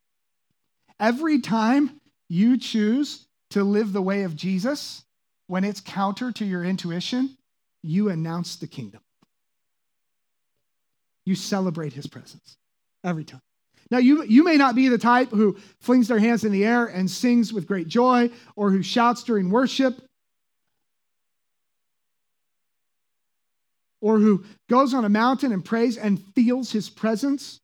Every 0.98 1.40
time 1.40 2.00
you 2.28 2.58
choose 2.58 3.26
to 3.50 3.64
live 3.64 3.92
the 3.92 4.02
way 4.02 4.22
of 4.22 4.36
Jesus, 4.36 5.04
when 5.46 5.64
it's 5.64 5.80
counter 5.80 6.32
to 6.32 6.44
your 6.44 6.64
intuition, 6.64 7.36
you 7.82 8.08
announce 8.08 8.56
the 8.56 8.66
kingdom. 8.66 9.00
You 11.24 11.34
celebrate 11.34 11.92
his 11.92 12.06
presence 12.06 12.56
every 13.04 13.24
time. 13.24 13.42
Now, 13.90 13.98
you, 13.98 14.22
you 14.22 14.44
may 14.44 14.56
not 14.56 14.76
be 14.76 14.88
the 14.88 14.98
type 14.98 15.30
who 15.30 15.56
flings 15.80 16.06
their 16.06 16.18
hands 16.20 16.44
in 16.44 16.52
the 16.52 16.64
air 16.64 16.86
and 16.86 17.10
sings 17.10 17.52
with 17.52 17.66
great 17.66 17.88
joy 17.88 18.30
or 18.54 18.70
who 18.70 18.82
shouts 18.82 19.24
during 19.24 19.50
worship 19.50 20.00
or 24.00 24.18
who 24.18 24.44
goes 24.68 24.94
on 24.94 25.04
a 25.04 25.08
mountain 25.08 25.52
and 25.52 25.64
prays 25.64 25.96
and 25.96 26.22
feels 26.34 26.70
his 26.70 26.88
presence. 26.88 27.60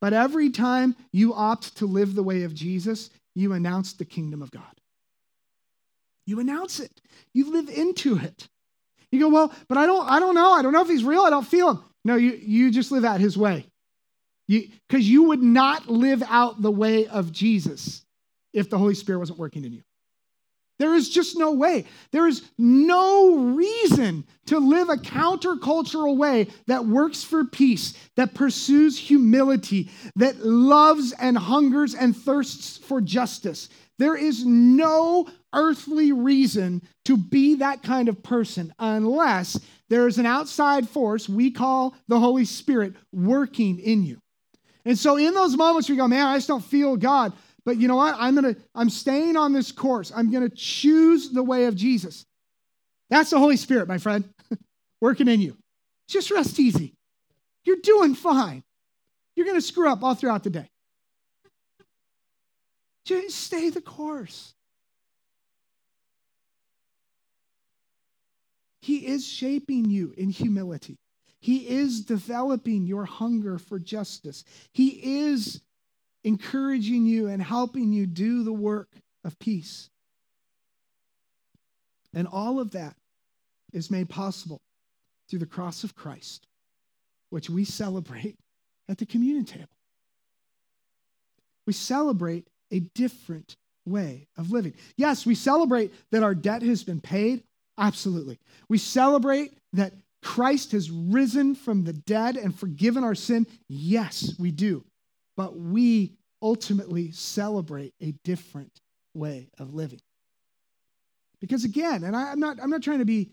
But 0.00 0.12
every 0.12 0.50
time 0.50 0.96
you 1.12 1.32
opt 1.32 1.76
to 1.78 1.86
live 1.86 2.14
the 2.14 2.22
way 2.22 2.42
of 2.42 2.54
Jesus, 2.54 3.10
you 3.36 3.52
announce 3.52 3.92
the 3.92 4.04
kingdom 4.04 4.42
of 4.42 4.50
God. 4.50 4.62
You 6.24 6.40
announce 6.40 6.80
it. 6.80 7.00
You 7.32 7.52
live 7.52 7.68
into 7.68 8.18
it. 8.18 8.48
You 9.12 9.20
go, 9.20 9.28
well, 9.28 9.52
but 9.68 9.78
I 9.78 9.86
don't, 9.86 10.08
I 10.10 10.18
don't 10.18 10.34
know. 10.34 10.52
I 10.52 10.62
don't 10.62 10.72
know 10.72 10.82
if 10.82 10.88
he's 10.88 11.04
real. 11.04 11.22
I 11.22 11.30
don't 11.30 11.46
feel 11.46 11.70
him. 11.70 11.84
No, 12.04 12.16
you, 12.16 12.32
you 12.32 12.70
just 12.70 12.90
live 12.90 13.04
out 13.04 13.20
his 13.20 13.36
way. 13.36 13.66
Because 14.48 15.08
you, 15.08 15.22
you 15.22 15.22
would 15.24 15.42
not 15.42 15.88
live 15.88 16.22
out 16.28 16.62
the 16.62 16.70
way 16.70 17.06
of 17.06 17.30
Jesus 17.30 18.04
if 18.52 18.70
the 18.70 18.78
Holy 18.78 18.94
Spirit 18.94 19.18
wasn't 19.18 19.38
working 19.38 19.64
in 19.64 19.72
you. 19.72 19.82
There 20.78 20.94
is 20.94 21.08
just 21.08 21.38
no 21.38 21.52
way. 21.52 21.86
There 22.10 22.26
is 22.26 22.42
no 22.58 23.36
reason 23.54 24.24
to 24.46 24.58
live 24.58 24.88
a 24.88 24.96
countercultural 24.96 26.16
way 26.16 26.48
that 26.66 26.86
works 26.86 27.24
for 27.24 27.44
peace, 27.44 27.94
that 28.16 28.34
pursues 28.34 28.98
humility, 28.98 29.90
that 30.16 30.44
loves 30.44 31.12
and 31.12 31.36
hungers 31.36 31.94
and 31.94 32.16
thirsts 32.16 32.76
for 32.76 33.00
justice. 33.00 33.68
There 33.98 34.16
is 34.16 34.44
no 34.44 35.26
earthly 35.54 36.12
reason 36.12 36.82
to 37.06 37.16
be 37.16 37.56
that 37.56 37.82
kind 37.82 38.08
of 38.08 38.22
person 38.22 38.74
unless 38.78 39.58
there 39.88 40.06
is 40.06 40.18
an 40.18 40.26
outside 40.26 40.88
force 40.88 41.28
we 41.28 41.50
call 41.50 41.94
the 42.08 42.20
Holy 42.20 42.44
Spirit 42.44 42.94
working 43.12 43.78
in 43.78 44.04
you. 44.04 44.18
And 44.84 44.98
so, 44.98 45.16
in 45.16 45.34
those 45.34 45.56
moments 45.56 45.88
you 45.88 45.96
go, 45.96 46.06
man, 46.06 46.26
I 46.26 46.36
just 46.36 46.48
don't 46.48 46.64
feel 46.64 46.96
God, 46.96 47.32
but 47.66 47.78
you 47.78 47.88
know 47.88 47.96
what? 47.96 48.14
I'm 48.16 48.36
gonna, 48.36 48.54
I'm 48.76 48.88
staying 48.88 49.36
on 49.36 49.52
this 49.52 49.72
course. 49.72 50.12
I'm 50.14 50.30
gonna 50.30 50.48
choose 50.48 51.30
the 51.30 51.42
way 51.42 51.64
of 51.64 51.74
Jesus. 51.74 52.24
That's 53.10 53.30
the 53.30 53.40
Holy 53.40 53.56
Spirit, 53.56 53.88
my 53.88 53.98
friend, 53.98 54.24
working 55.00 55.26
in 55.26 55.40
you. 55.40 55.56
Just 56.08 56.30
rest 56.30 56.60
easy. 56.60 56.94
You're 57.64 57.78
doing 57.82 58.14
fine. 58.14 58.62
You're 59.34 59.46
gonna 59.46 59.60
screw 59.60 59.90
up 59.90 60.04
all 60.04 60.14
throughout 60.14 60.44
the 60.44 60.50
day. 60.50 60.70
Just 63.04 63.36
stay 63.36 63.68
the 63.70 63.80
course. 63.80 64.54
He 68.80 69.08
is 69.08 69.26
shaping 69.26 69.90
you 69.90 70.14
in 70.16 70.30
humility. 70.30 70.98
He 71.40 71.68
is 71.68 72.04
developing 72.04 72.86
your 72.86 73.04
hunger 73.04 73.58
for 73.58 73.80
justice. 73.80 74.44
He 74.72 75.26
is 75.26 75.60
encouraging 76.26 77.06
you 77.06 77.28
and 77.28 77.40
helping 77.40 77.92
you 77.92 78.04
do 78.04 78.42
the 78.42 78.52
work 78.52 78.88
of 79.24 79.38
peace. 79.38 79.88
And 82.12 82.26
all 82.26 82.58
of 82.58 82.72
that 82.72 82.96
is 83.72 83.92
made 83.92 84.08
possible 84.08 84.60
through 85.30 85.38
the 85.38 85.46
cross 85.46 85.84
of 85.84 85.94
Christ, 85.94 86.48
which 87.30 87.48
we 87.48 87.64
celebrate 87.64 88.36
at 88.88 88.98
the 88.98 89.06
communion 89.06 89.44
table. 89.44 89.68
We 91.64 91.72
celebrate 91.72 92.48
a 92.72 92.80
different 92.80 93.56
way 93.84 94.26
of 94.36 94.50
living. 94.50 94.74
Yes, 94.96 95.26
we 95.26 95.36
celebrate 95.36 95.94
that 96.10 96.24
our 96.24 96.34
debt 96.34 96.62
has 96.62 96.82
been 96.82 97.00
paid. 97.00 97.44
Absolutely. 97.78 98.40
We 98.68 98.78
celebrate 98.78 99.56
that 99.74 99.92
Christ 100.24 100.72
has 100.72 100.90
risen 100.90 101.54
from 101.54 101.84
the 101.84 101.92
dead 101.92 102.36
and 102.36 102.52
forgiven 102.52 103.04
our 103.04 103.14
sin. 103.14 103.46
Yes, 103.68 104.34
we 104.40 104.50
do. 104.50 104.84
But 105.36 105.56
we 105.56 106.12
ultimately 106.42 107.10
celebrate 107.12 107.94
a 108.00 108.12
different 108.24 108.80
way 109.14 109.48
of 109.58 109.74
living. 109.74 110.00
Because 111.40 111.64
again, 111.64 112.04
and 112.04 112.16
I, 112.16 112.32
am 112.32 112.40
not, 112.40 112.58
I'm 112.62 112.70
not 112.70 112.82
trying 112.82 113.00
to 113.00 113.04
be 113.04 113.30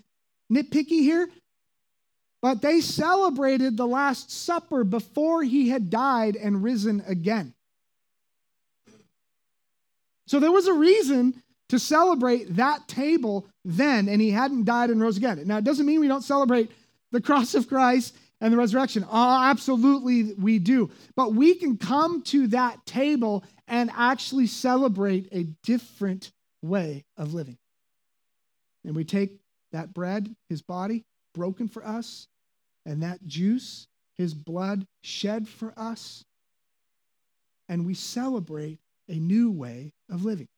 nitpicky 0.52 1.02
here, 1.02 1.30
but 2.42 2.62
they 2.62 2.82
celebrated 2.82 3.78
the 3.78 3.88
Last 3.88 4.30
Supper 4.30 4.84
before 4.84 5.44
he 5.44 5.70
had 5.70 5.90
died 5.90 6.36
and 6.36 6.62
risen 6.62 7.02
again. 7.08 7.54
So 10.28 10.40
there 10.40 10.52
was 10.52 10.68
a 10.68 10.74
reason 10.74 11.42
to 11.70 11.80
celebrate 11.80 12.56
that 12.56 12.88
table 12.88 13.48
then, 13.64 14.10
and 14.10 14.22
he 14.22 14.32
hadn't 14.32 14.66
died 14.66 14.90
and 14.90 15.02
rose 15.02 15.18
again. 15.18 15.42
Now, 15.46 15.58
it 15.58 15.64
doesn't 15.64 15.86
mean 15.86 16.00
we 16.00 16.08
don't 16.08 16.24
celebrate 16.24 16.70
the 17.12 17.22
cross 17.22 17.56
of 17.56 17.68
Christ 17.68 18.16
and 18.44 18.52
the 18.52 18.58
resurrection. 18.58 19.06
Oh, 19.10 19.42
absolutely, 19.42 20.34
we 20.34 20.60
do. 20.60 20.92
But 21.16 21.34
we 21.34 21.56
can 21.56 21.78
come 21.78 22.22
to 22.24 22.48
that 22.48 22.86
table 22.86 23.46
and 23.70 23.90
actually 23.96 24.48
celebrate 24.48 25.30
a 25.32 25.44
different 25.64 26.34
way 26.62 27.06
of 27.16 27.34
living. 27.34 27.58
And 28.84 28.98
we 28.98 29.06
take 29.06 29.40
that 29.72 29.94
bread, 29.94 30.36
his 30.50 30.62
body, 30.62 31.06
broken 31.34 31.70
for 31.70 31.88
us, 31.88 32.28
and 32.86 33.02
that 33.02 33.26
juice, 33.26 33.88
his 34.18 34.34
blood 34.34 34.86
shed 35.02 35.48
for 35.48 35.74
us, 35.78 36.26
and 37.70 37.86
we 37.86 37.94
celebrate 37.94 38.80
a 39.08 39.16
new 39.16 39.52
way 39.52 39.94
of 40.12 40.26
living. 40.26 40.50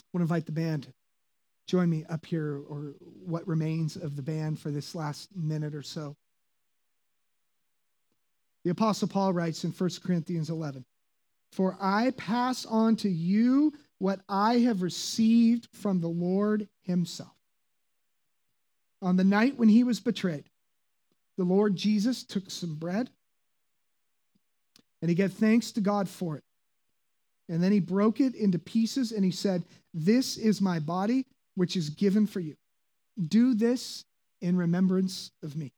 I 0.00 0.04
want 0.12 0.20
to 0.20 0.34
invite 0.34 0.44
the 0.44 0.52
band 0.52 0.92
join 1.66 1.90
me 1.90 2.04
up 2.08 2.24
here 2.24 2.62
or 2.68 2.94
what 3.24 3.46
remains 3.48 3.96
of 3.96 4.16
the 4.16 4.22
band 4.22 4.60
for 4.60 4.70
this 4.70 4.94
last 4.94 5.34
minute 5.34 5.74
or 5.74 5.82
so. 5.82 6.16
The 8.66 8.72
Apostle 8.72 9.06
Paul 9.06 9.32
writes 9.32 9.62
in 9.62 9.70
1 9.70 9.90
Corinthians 10.02 10.50
11 10.50 10.84
For 11.52 11.78
I 11.80 12.10
pass 12.10 12.66
on 12.66 12.96
to 12.96 13.08
you 13.08 13.72
what 13.98 14.18
I 14.28 14.58
have 14.58 14.82
received 14.82 15.68
from 15.72 16.00
the 16.00 16.08
Lord 16.08 16.68
Himself. 16.82 17.30
On 19.00 19.14
the 19.14 19.22
night 19.22 19.56
when 19.56 19.68
He 19.68 19.84
was 19.84 20.00
betrayed, 20.00 20.50
the 21.36 21.44
Lord 21.44 21.76
Jesus 21.76 22.24
took 22.24 22.50
some 22.50 22.74
bread 22.74 23.08
and 25.00 25.08
He 25.08 25.14
gave 25.14 25.34
thanks 25.34 25.70
to 25.70 25.80
God 25.80 26.08
for 26.08 26.36
it. 26.36 26.42
And 27.48 27.62
then 27.62 27.70
He 27.70 27.78
broke 27.78 28.20
it 28.20 28.34
into 28.34 28.58
pieces 28.58 29.12
and 29.12 29.24
He 29.24 29.30
said, 29.30 29.62
This 29.94 30.36
is 30.36 30.60
my 30.60 30.80
body 30.80 31.26
which 31.54 31.76
is 31.76 31.88
given 31.88 32.26
for 32.26 32.40
you. 32.40 32.56
Do 33.28 33.54
this 33.54 34.04
in 34.40 34.56
remembrance 34.56 35.30
of 35.44 35.54
me. 35.54 35.75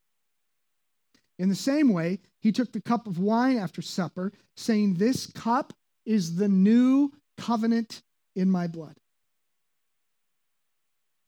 In 1.38 1.48
the 1.48 1.54
same 1.54 1.92
way, 1.92 2.18
he 2.40 2.50
took 2.50 2.72
the 2.72 2.80
cup 2.80 3.06
of 3.06 3.18
wine 3.18 3.56
after 3.56 3.80
supper, 3.80 4.32
saying, 4.56 4.94
This 4.94 5.26
cup 5.26 5.72
is 6.04 6.36
the 6.36 6.48
new 6.48 7.12
covenant 7.36 8.02
in 8.34 8.50
my 8.50 8.66
blood. 8.66 8.96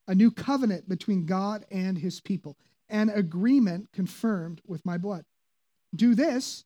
A 0.09 0.15
new 0.15 0.33
covenant 0.33 0.89
between 0.89 1.27
God 1.27 1.65
and 1.71 1.97
his 1.97 2.21
people, 2.21 2.57
an 2.89 3.09
agreement 3.09 3.91
confirmed 3.93 4.61
with 4.67 4.85
my 4.85 4.99
blood. 4.99 5.25
Do 5.95 6.17
this 6.17 6.65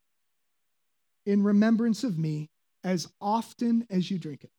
in 1.26 1.42
remembrance 1.42 2.04
of 2.04 2.18
me 2.18 2.50
as 2.82 3.08
often 3.20 3.86
as 3.90 4.10
you 4.10 4.18
drink 4.18 4.44
it. 4.44 4.50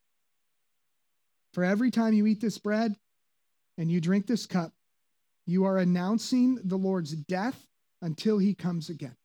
For 1.53 1.63
every 1.63 1.89
time 1.89 2.13
you 2.13 2.27
eat 2.27 2.41
this 2.41 2.57
bread 2.57 2.95
and 3.77 3.91
you 3.91 3.99
drink 4.01 4.27
this 4.27 4.45
cup, 4.45 4.73
you 5.47 5.63
are 5.65 5.77
announcing 5.77 6.59
the 6.63 6.77
Lord's 6.77 7.13
death 7.13 7.67
until 8.01 8.37
he 8.37 8.53
comes 8.53 8.89
again. 8.89 9.15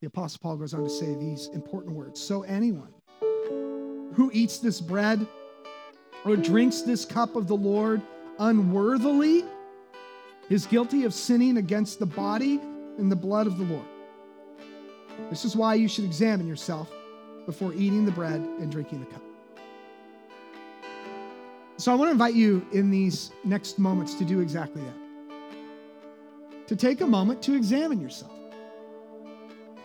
The 0.00 0.08
Apostle 0.08 0.40
Paul 0.42 0.56
goes 0.56 0.74
on 0.74 0.82
to 0.82 0.90
say 0.90 1.14
these 1.14 1.48
important 1.54 1.94
words 1.94 2.20
So, 2.20 2.42
anyone 2.42 2.92
who 4.14 4.30
eats 4.34 4.58
this 4.58 4.80
bread 4.80 5.26
or 6.24 6.36
drinks 6.36 6.82
this 6.82 7.04
cup 7.04 7.36
of 7.36 7.46
the 7.46 7.56
Lord 7.56 8.02
unworthily 8.38 9.44
is 10.50 10.66
guilty 10.66 11.04
of 11.04 11.14
sinning 11.14 11.56
against 11.56 11.98
the 11.98 12.06
body 12.06 12.60
and 12.98 13.10
the 13.10 13.16
blood 13.16 13.46
of 13.46 13.58
the 13.58 13.64
Lord. 13.64 13.86
This 15.30 15.44
is 15.44 15.56
why 15.56 15.74
you 15.74 15.88
should 15.88 16.04
examine 16.04 16.46
yourself 16.46 16.90
before 17.46 17.72
eating 17.74 18.04
the 18.04 18.12
bread 18.12 18.40
and 18.40 18.70
drinking 18.70 19.00
the 19.00 19.06
cup. 19.06 19.22
So 21.76 21.90
I 21.90 21.94
want 21.94 22.08
to 22.08 22.12
invite 22.12 22.34
you 22.34 22.64
in 22.72 22.90
these 22.90 23.32
next 23.44 23.78
moments 23.78 24.14
to 24.14 24.24
do 24.24 24.40
exactly 24.40 24.82
that. 24.82 25.01
To 26.68 26.76
take 26.76 27.00
a 27.00 27.06
moment 27.06 27.42
to 27.42 27.54
examine 27.54 28.00
yourself. 28.00 28.32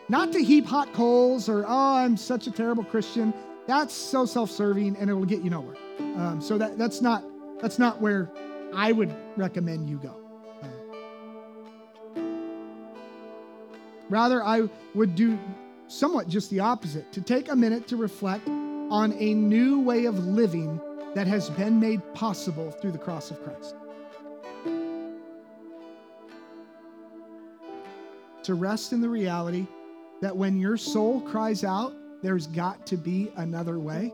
Not 0.10 0.32
to 0.34 0.44
heap 0.44 0.66
hot 0.66 0.94
coals 0.94 1.50
or, 1.50 1.66
oh, 1.68 1.96
I'm 1.96 2.16
such 2.16 2.48
a 2.48 2.52
terrible 2.52 2.84
Christian. 2.84 3.34
That's 3.68 3.94
so 3.94 4.26
self 4.26 4.50
serving 4.50 4.96
and 4.98 5.10
it 5.10 5.14
will 5.14 5.26
get 5.26 5.42
you 5.42 5.50
nowhere. 5.50 5.76
Um, 6.00 6.40
so 6.42 6.58
that, 6.58 6.78
that's, 6.78 7.02
not, 7.02 7.24
that's 7.62 7.78
not 7.78 8.00
where 8.00 8.32
I 8.74 8.92
would 8.94 9.14
recommend 9.36 9.90
you 9.90 9.98
go. 9.98 10.16
Uh, 10.64 12.22
Rather, 14.10 14.44
I 14.44 14.70
would 14.96 15.16
do 15.16 15.38
somewhat 15.88 16.30
just 16.30 16.50
the 16.50 16.62
opposite 16.62 17.12
to 17.14 17.22
take 17.22 17.50
a 17.50 17.56
minute 17.56 17.88
to 17.88 17.98
reflect 17.98 18.48
on 18.48 19.14
a 19.14 19.34
new 19.34 19.82
way 19.82 20.06
of 20.06 20.18
living 20.26 20.80
that 21.16 21.28
has 21.28 21.50
been 21.52 21.80
made 21.80 22.02
possible 22.14 22.72
through 22.72 22.92
the 22.92 22.98
cross 22.98 23.32
of 23.32 23.44
Christ. 23.44 23.76
To 28.48 28.54
rest 28.54 28.94
in 28.94 29.02
the 29.02 29.10
reality 29.10 29.68
that 30.22 30.34
when 30.34 30.58
your 30.58 30.78
soul 30.78 31.20
cries 31.20 31.66
out, 31.66 31.94
there's 32.24 32.48
got 32.48 32.88
to 32.88 32.96
be 32.96 33.30
another 33.36 33.78
way. 33.78 34.14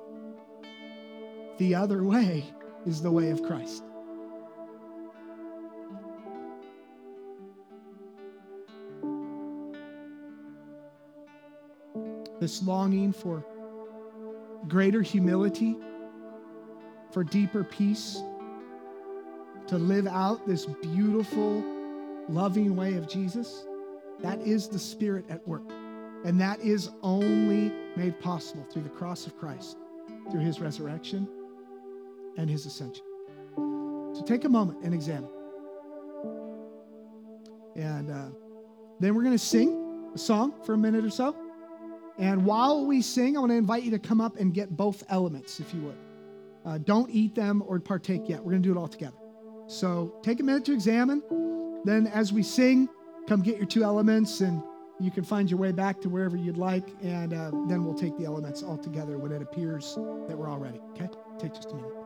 The 1.60 1.76
other 1.76 2.04
way 2.04 2.44
is 2.84 3.00
the 3.00 3.12
way 3.12 3.30
of 3.30 3.44
Christ. 3.44 3.84
This 12.40 12.64
longing 12.64 13.14
for 13.14 13.46
greater 14.68 15.04
humility, 15.04 15.76
for 17.12 17.24
deeper 17.24 17.64
peace, 17.64 18.20
to 19.68 19.78
live 19.78 20.08
out 20.08 20.48
this 20.48 20.66
beautiful, 20.66 21.64
loving 22.28 22.76
way 22.76 22.96
of 22.96 23.08
Jesus, 23.08 23.68
that 24.24 24.42
is 24.42 24.68
the 24.68 24.80
Spirit 24.80 25.26
at 25.30 25.46
work. 25.48 25.70
And 26.26 26.40
that 26.40 26.60
is 26.62 26.90
only 27.02 27.74
made 27.98 28.20
possible 28.20 28.66
through 28.72 28.84
the 28.84 28.90
cross 28.90 29.28
of 29.28 29.38
Christ, 29.38 29.78
through 30.32 30.40
his 30.40 30.60
resurrection 30.60 31.28
and 32.38 32.50
his 32.50 32.66
ascension. 32.66 33.04
So 33.56 34.24
take 34.26 34.46
a 34.46 34.50
moment 34.50 34.80
and 34.84 34.94
examine. 34.94 35.30
And 37.76 38.10
uh, 38.10 38.30
then 39.00 39.14
we're 39.16 39.24
going 39.24 39.38
to 39.38 39.44
sing 39.44 40.12
a 40.16 40.18
song 40.18 40.54
for 40.66 40.74
a 40.74 40.78
minute 40.78 41.04
or 41.04 41.10
so. 41.10 41.36
And 42.18 42.46
while 42.46 42.86
we 42.86 43.02
sing, 43.02 43.36
I 43.36 43.42
want 43.42 43.52
to 43.52 43.58
invite 43.58 43.84
you 43.84 43.92
to 43.92 44.00
come 44.00 44.22
up 44.22 44.38
and 44.40 44.54
get 44.54 44.78
both 44.78 45.04
elements, 45.10 45.60
if 45.60 45.74
you 45.74 45.82
would. 45.82 45.98
Uh, 46.66 46.78
don't 46.78 47.10
eat 47.10 47.36
them 47.36 47.64
or 47.66 47.80
partake 47.80 48.30
yet. 48.30 48.40
We're 48.40 48.52
going 48.52 48.64
to 48.64 48.70
do 48.70 48.78
it 48.78 48.80
all 48.80 48.88
together. 48.88 49.18
So 49.68 50.16
take 50.22 50.40
a 50.40 50.44
minute 50.44 50.64
to 50.66 50.74
examine. 50.74 51.22
Then, 51.84 52.08
as 52.08 52.32
we 52.32 52.44
sing, 52.44 52.88
come 53.28 53.42
get 53.42 53.58
your 53.58 53.66
two 53.66 53.84
elements 53.84 54.42
and 54.42 54.62
you 55.00 55.12
can 55.12 55.24
find 55.24 55.50
your 55.50 55.60
way 55.60 55.72
back 55.72 56.02
to 56.02 56.10
wherever 56.10 56.38
you'd 56.38 56.58
like. 56.58 56.88
And 57.02 57.34
uh, 57.34 57.52
then 57.68 57.84
we'll 57.84 57.96
take 57.96 58.18
the 58.18 58.26
elements 58.26 58.64
all 58.64 58.78
together 58.78 59.18
when 59.18 59.32
it 59.32 59.42
appears 59.42 59.96
that 60.28 60.38
we're 60.38 60.48
all 60.48 60.60
ready. 60.60 60.80
Okay? 60.92 61.10
Take 61.40 61.54
just 61.54 61.72
a 61.72 61.76
minute. 61.76 62.03